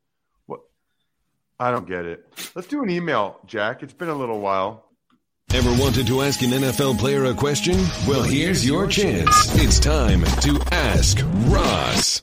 I 1.61 1.71
don't 1.71 1.89
get 1.89 2.05
it. 2.05 2.25
Let's 2.55 2.69
do 2.69 2.83
an 2.83 2.91
email, 2.91 3.41
Jack. 3.47 3.83
It's 3.83 3.93
been 3.93 4.09
a 4.09 4.15
little 4.15 4.41
while. 4.41 4.85
Ever 5.53 5.71
wanted 5.81 6.07
to 6.09 6.23
ask 6.23 6.43
an 6.43 6.51
NFL 6.51 6.99
player 6.99 7.25
a 7.25 7.35
question? 7.35 7.77
Well, 8.07 8.23
here's 8.23 8.67
your 8.67 8.87
chance. 8.87 9.31
It's 9.55 9.81
time 9.81 10.23
to 10.23 10.61
ask 10.73 11.19
Ross. 11.51 12.23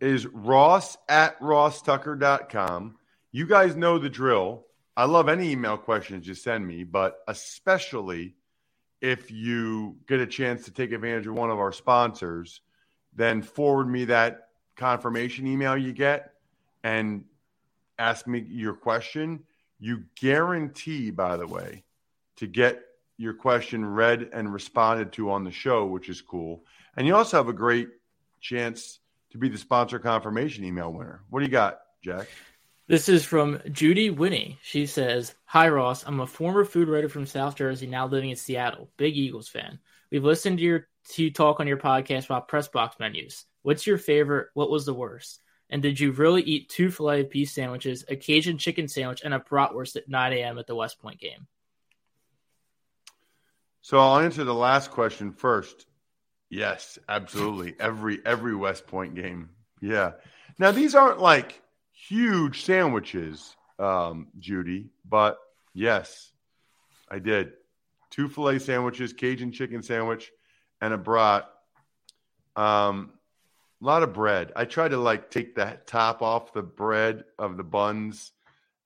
is 0.00 0.26
ross 0.26 0.96
at 1.08 1.38
rosstucker.com. 1.40 2.96
You 3.32 3.46
guys 3.46 3.74
know 3.74 3.98
the 3.98 4.08
drill. 4.08 4.64
I 4.96 5.04
love 5.06 5.28
any 5.28 5.50
email 5.50 5.76
questions 5.76 6.26
you 6.26 6.34
send 6.34 6.66
me, 6.66 6.84
but 6.84 7.18
especially 7.26 8.36
if 9.00 9.30
you 9.30 9.96
get 10.06 10.20
a 10.20 10.26
chance 10.26 10.64
to 10.64 10.70
take 10.70 10.92
advantage 10.92 11.26
of 11.26 11.34
one 11.34 11.50
of 11.50 11.58
our 11.58 11.72
sponsors, 11.72 12.60
then 13.14 13.42
forward 13.42 13.88
me 13.88 14.06
that 14.06 14.48
confirmation 14.76 15.46
email 15.48 15.76
you 15.76 15.92
get 15.92 16.32
and 16.84 17.24
ask 17.98 18.26
me 18.26 18.44
your 18.48 18.74
question. 18.74 19.44
You 19.78 20.04
guarantee, 20.20 21.10
by 21.10 21.36
the 21.36 21.46
way, 21.46 21.84
to 22.36 22.46
get 22.46 22.82
your 23.16 23.34
question 23.34 23.84
read 23.84 24.30
and 24.32 24.52
responded 24.52 25.12
to 25.12 25.30
on 25.30 25.44
the 25.44 25.50
show, 25.50 25.86
which 25.86 26.08
is 26.08 26.20
cool. 26.20 26.64
And 26.96 27.06
you 27.06 27.14
also 27.14 27.36
have 27.36 27.48
a 27.48 27.52
great 27.52 27.88
chance 28.40 29.00
to 29.30 29.38
be 29.38 29.48
the 29.48 29.58
sponsor 29.58 29.98
confirmation 29.98 30.64
email 30.64 30.92
winner. 30.92 31.22
What 31.30 31.40
do 31.40 31.46
you 31.46 31.52
got, 31.52 31.80
Jack? 32.02 32.28
This 32.86 33.08
is 33.08 33.24
from 33.24 33.60
Judy 33.70 34.08
Winnie. 34.08 34.58
She 34.62 34.86
says, 34.86 35.34
Hi, 35.44 35.68
Ross. 35.68 36.04
I'm 36.06 36.20
a 36.20 36.26
former 36.26 36.64
food 36.64 36.88
writer 36.88 37.08
from 37.08 37.26
South 37.26 37.56
Jersey, 37.56 37.86
now 37.86 38.06
living 38.06 38.30
in 38.30 38.36
Seattle. 38.36 38.88
Big 38.96 39.16
Eagles 39.16 39.48
fan. 39.48 39.78
We've 40.10 40.24
listened 40.24 40.58
to 40.58 40.64
your 40.64 40.88
to 41.10 41.30
talk 41.30 41.60
on 41.60 41.66
your 41.66 41.76
podcast 41.76 42.26
about 42.26 42.48
press 42.48 42.68
box 42.68 42.96
menus. 42.98 43.44
What's 43.62 43.86
your 43.86 43.98
favorite? 43.98 44.48
What 44.54 44.70
was 44.70 44.86
the 44.86 44.94
worst? 44.94 45.40
And 45.70 45.82
did 45.82 46.00
you 46.00 46.12
really 46.12 46.42
eat 46.42 46.68
two 46.68 46.90
filet 46.90 47.20
of 47.20 47.30
beef 47.30 47.50
sandwiches, 47.50 48.04
a 48.08 48.16
Cajun 48.16 48.58
chicken 48.58 48.88
sandwich, 48.88 49.22
and 49.22 49.34
a 49.34 49.38
bratwurst 49.38 49.96
at 49.96 50.08
9 50.08 50.32
a.m. 50.32 50.58
at 50.58 50.66
the 50.66 50.74
West 50.74 51.00
Point 51.00 51.20
game? 51.20 51.46
So 53.82 53.98
I'll 53.98 54.18
answer 54.18 54.44
the 54.44 54.54
last 54.54 54.90
question 54.90 55.32
first. 55.32 55.86
Yes, 56.50 56.98
absolutely. 57.08 57.74
every 57.80 58.20
every 58.24 58.54
West 58.54 58.86
Point 58.86 59.14
game. 59.14 59.50
Yeah. 59.80 60.12
Now 60.58 60.72
these 60.72 60.94
aren't 60.94 61.20
like 61.20 61.62
huge 61.92 62.64
sandwiches, 62.64 63.54
um, 63.78 64.28
Judy, 64.38 64.90
but 65.08 65.38
yes, 65.74 66.32
I 67.10 67.18
did. 67.18 67.52
Two 68.10 68.28
filet 68.28 68.58
sandwiches, 68.58 69.12
Cajun 69.12 69.52
chicken 69.52 69.82
sandwich, 69.82 70.30
and 70.80 70.94
a 70.94 70.98
brat. 70.98 71.48
Um, 72.56 73.12
a 73.80 73.84
lot 73.84 74.02
of 74.02 74.12
bread. 74.12 74.52
I 74.56 74.64
try 74.64 74.88
to 74.88 74.96
like 74.96 75.30
take 75.30 75.54
the 75.54 75.78
top 75.86 76.22
off 76.22 76.52
the 76.52 76.62
bread 76.62 77.24
of 77.38 77.56
the 77.56 77.64
buns, 77.64 78.32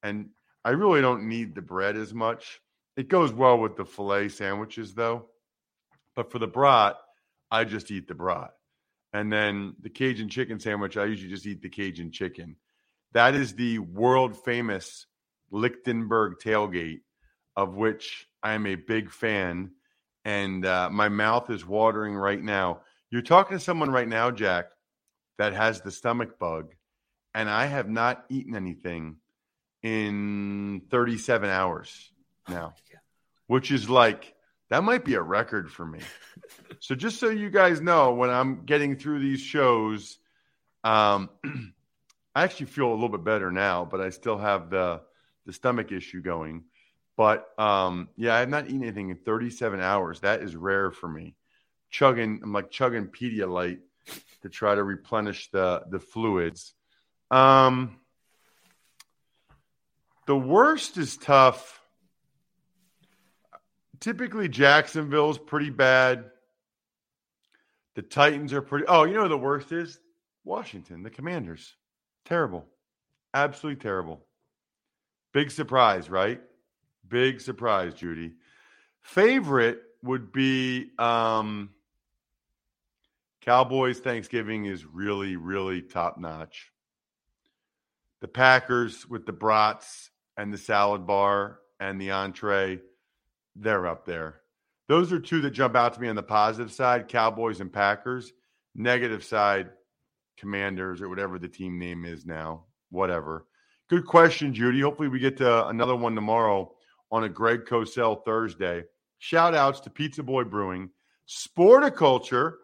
and 0.02 0.30
I 0.64 0.70
really 0.70 1.00
don't 1.00 1.28
need 1.28 1.54
the 1.54 1.62
bread 1.62 1.96
as 1.96 2.12
much. 2.12 2.60
It 2.96 3.08
goes 3.08 3.32
well 3.32 3.58
with 3.58 3.76
the 3.76 3.86
filet 3.86 4.28
sandwiches, 4.28 4.94
though. 4.94 5.26
But 6.14 6.30
for 6.30 6.38
the 6.38 6.46
brat, 6.46 6.96
I 7.50 7.64
just 7.64 7.90
eat 7.90 8.06
the 8.06 8.14
brat. 8.14 8.50
And 9.14 9.32
then 9.32 9.74
the 9.80 9.90
Cajun 9.90 10.28
chicken 10.28 10.60
sandwich, 10.60 10.96
I 10.96 11.06
usually 11.06 11.30
just 11.30 11.46
eat 11.46 11.62
the 11.62 11.68
Cajun 11.68 12.12
chicken. 12.12 12.56
That 13.12 13.34
is 13.34 13.54
the 13.54 13.78
world 13.78 14.42
famous 14.44 15.06
Lichtenberg 15.50 16.34
tailgate, 16.42 17.00
of 17.56 17.74
which 17.74 18.26
I 18.42 18.52
am 18.52 18.66
a 18.66 18.74
big 18.74 19.10
fan. 19.10 19.72
And 20.24 20.64
uh, 20.64 20.88
my 20.90 21.08
mouth 21.08 21.50
is 21.50 21.66
watering 21.66 22.14
right 22.14 22.42
now. 22.42 22.80
You're 23.10 23.22
talking 23.22 23.58
to 23.58 23.62
someone 23.62 23.90
right 23.90 24.08
now, 24.08 24.30
Jack, 24.30 24.66
that 25.38 25.52
has 25.52 25.80
the 25.80 25.90
stomach 25.90 26.38
bug. 26.38 26.74
And 27.34 27.48
I 27.48 27.66
have 27.66 27.88
not 27.88 28.24
eaten 28.28 28.54
anything 28.54 29.16
in 29.82 30.82
37 30.90 31.48
hours 31.48 32.12
now, 32.48 32.74
which 33.46 33.70
is 33.70 33.88
like, 33.88 34.34
that 34.68 34.84
might 34.84 35.04
be 35.04 35.14
a 35.14 35.22
record 35.22 35.70
for 35.70 35.84
me. 35.84 36.00
so 36.80 36.94
just 36.94 37.18
so 37.18 37.30
you 37.30 37.50
guys 37.50 37.80
know, 37.80 38.14
when 38.14 38.30
I'm 38.30 38.64
getting 38.64 38.96
through 38.96 39.20
these 39.20 39.40
shows, 39.40 40.18
um, 40.84 41.30
I 42.34 42.44
actually 42.44 42.66
feel 42.66 42.88
a 42.88 42.94
little 42.94 43.10
bit 43.10 43.24
better 43.24 43.50
now, 43.50 43.84
but 43.84 44.00
I 44.00 44.10
still 44.10 44.38
have 44.38 44.70
the 44.70 45.02
the 45.44 45.52
stomach 45.52 45.92
issue 45.92 46.22
going. 46.22 46.64
But 47.16 47.46
um, 47.58 48.08
yeah, 48.16 48.34
I 48.34 48.40
have 48.40 48.48
not 48.48 48.66
eaten 48.66 48.82
anything 48.82 49.10
in 49.10 49.16
37 49.16 49.80
hours. 49.80 50.20
That 50.20 50.42
is 50.42 50.56
rare 50.56 50.90
for 50.90 51.08
me. 51.08 51.34
Chugging, 51.90 52.40
I'm 52.42 52.52
like 52.52 52.70
chugging 52.70 53.08
Pedialyte 53.08 53.80
to 54.42 54.48
try 54.48 54.74
to 54.74 54.82
replenish 54.82 55.50
the 55.50 55.82
the 55.88 56.00
fluids. 56.00 56.74
Um, 57.30 57.96
the 60.26 60.36
worst 60.36 60.98
is 60.98 61.16
tough. 61.16 61.80
Typically, 64.00 64.48
Jacksonville's 64.48 65.38
pretty 65.38 65.70
bad. 65.70 66.24
The 67.94 68.02
Titans 68.02 68.52
are 68.52 68.62
pretty. 68.62 68.86
Oh, 68.86 69.04
you 69.04 69.14
know 69.14 69.28
the 69.28 69.38
worst 69.38 69.72
is 69.72 69.98
Washington, 70.44 71.02
the 71.02 71.10
Commanders. 71.10 71.74
Terrible, 72.24 72.66
absolutely 73.34 73.80
terrible. 73.80 74.24
Big 75.32 75.50
surprise, 75.50 76.10
right? 76.10 76.40
Big 77.08 77.40
surprise, 77.40 77.94
Judy. 77.94 78.34
Favorite 79.02 79.82
would 80.02 80.32
be 80.32 80.90
um, 80.98 81.70
Cowboys 83.42 83.98
Thanksgiving 83.98 84.66
is 84.66 84.86
really, 84.86 85.34
really 85.34 85.82
top 85.82 86.16
notch. 86.16 86.70
The 88.20 88.28
Packers 88.28 89.04
with 89.08 89.26
the 89.26 89.32
brats 89.32 90.10
and 90.36 90.52
the 90.52 90.58
salad 90.58 91.08
bar 91.08 91.58
and 91.80 92.00
the 92.00 92.12
entree, 92.12 92.78
they're 93.56 93.88
up 93.88 94.06
there. 94.06 94.42
Those 94.86 95.12
are 95.12 95.18
two 95.18 95.40
that 95.40 95.50
jump 95.50 95.74
out 95.74 95.94
to 95.94 96.00
me 96.00 96.08
on 96.08 96.14
the 96.14 96.22
positive 96.22 96.70
side 96.70 97.08
Cowboys 97.08 97.60
and 97.60 97.72
Packers. 97.72 98.32
Negative 98.76 99.24
side, 99.24 99.70
Commanders 100.38 101.02
or 101.02 101.08
whatever 101.08 101.38
the 101.38 101.48
team 101.48 101.80
name 101.80 102.04
is 102.04 102.24
now. 102.24 102.64
Whatever. 102.90 103.46
Good 103.90 104.06
question, 104.06 104.54
Judy. 104.54 104.80
Hopefully, 104.80 105.08
we 105.08 105.18
get 105.18 105.36
to 105.38 105.66
another 105.66 105.96
one 105.96 106.14
tomorrow 106.14 106.72
on 107.10 107.24
a 107.24 107.28
Greg 107.28 107.64
Cosell 107.64 108.24
Thursday. 108.24 108.84
Shout 109.18 109.54
outs 109.54 109.80
to 109.80 109.90
Pizza 109.90 110.22
Boy 110.22 110.44
Brewing, 110.44 110.90
Sporticulture, 111.28 112.54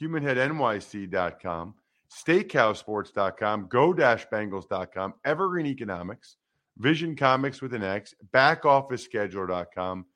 HumanHeadNYC.com, 0.00 1.74
SteakhouseSports.com, 2.10 3.66
Go-Bengals.com, 3.68 5.14
Evergreen 5.24 5.66
Economics, 5.66 6.36
Vision 6.78 7.14
Comics 7.16 7.60
with 7.62 7.72
an 7.74 7.82
X, 7.82 8.14
BackOfficeScheduler.com, 8.32 10.06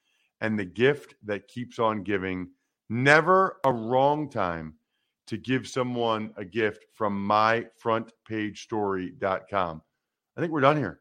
and 0.41 0.59
the 0.59 0.64
gift 0.64 1.14
that 1.25 1.47
keeps 1.49 1.79
on 1.79 2.03
giving. 2.03 2.49
Never 2.88 3.59
a 3.64 3.73
wrong 3.73 4.31
time 4.31 4.75
to 5.27 5.37
give 5.37 5.69
someone 5.69 6.33
a 6.37 6.45
gift 6.45 6.87
from 6.95 7.29
myfrontpagestory.com. 7.29 9.83
I 10.37 10.41
think 10.41 10.53
we're 10.53 10.61
done 10.61 10.77
here. 10.77 11.01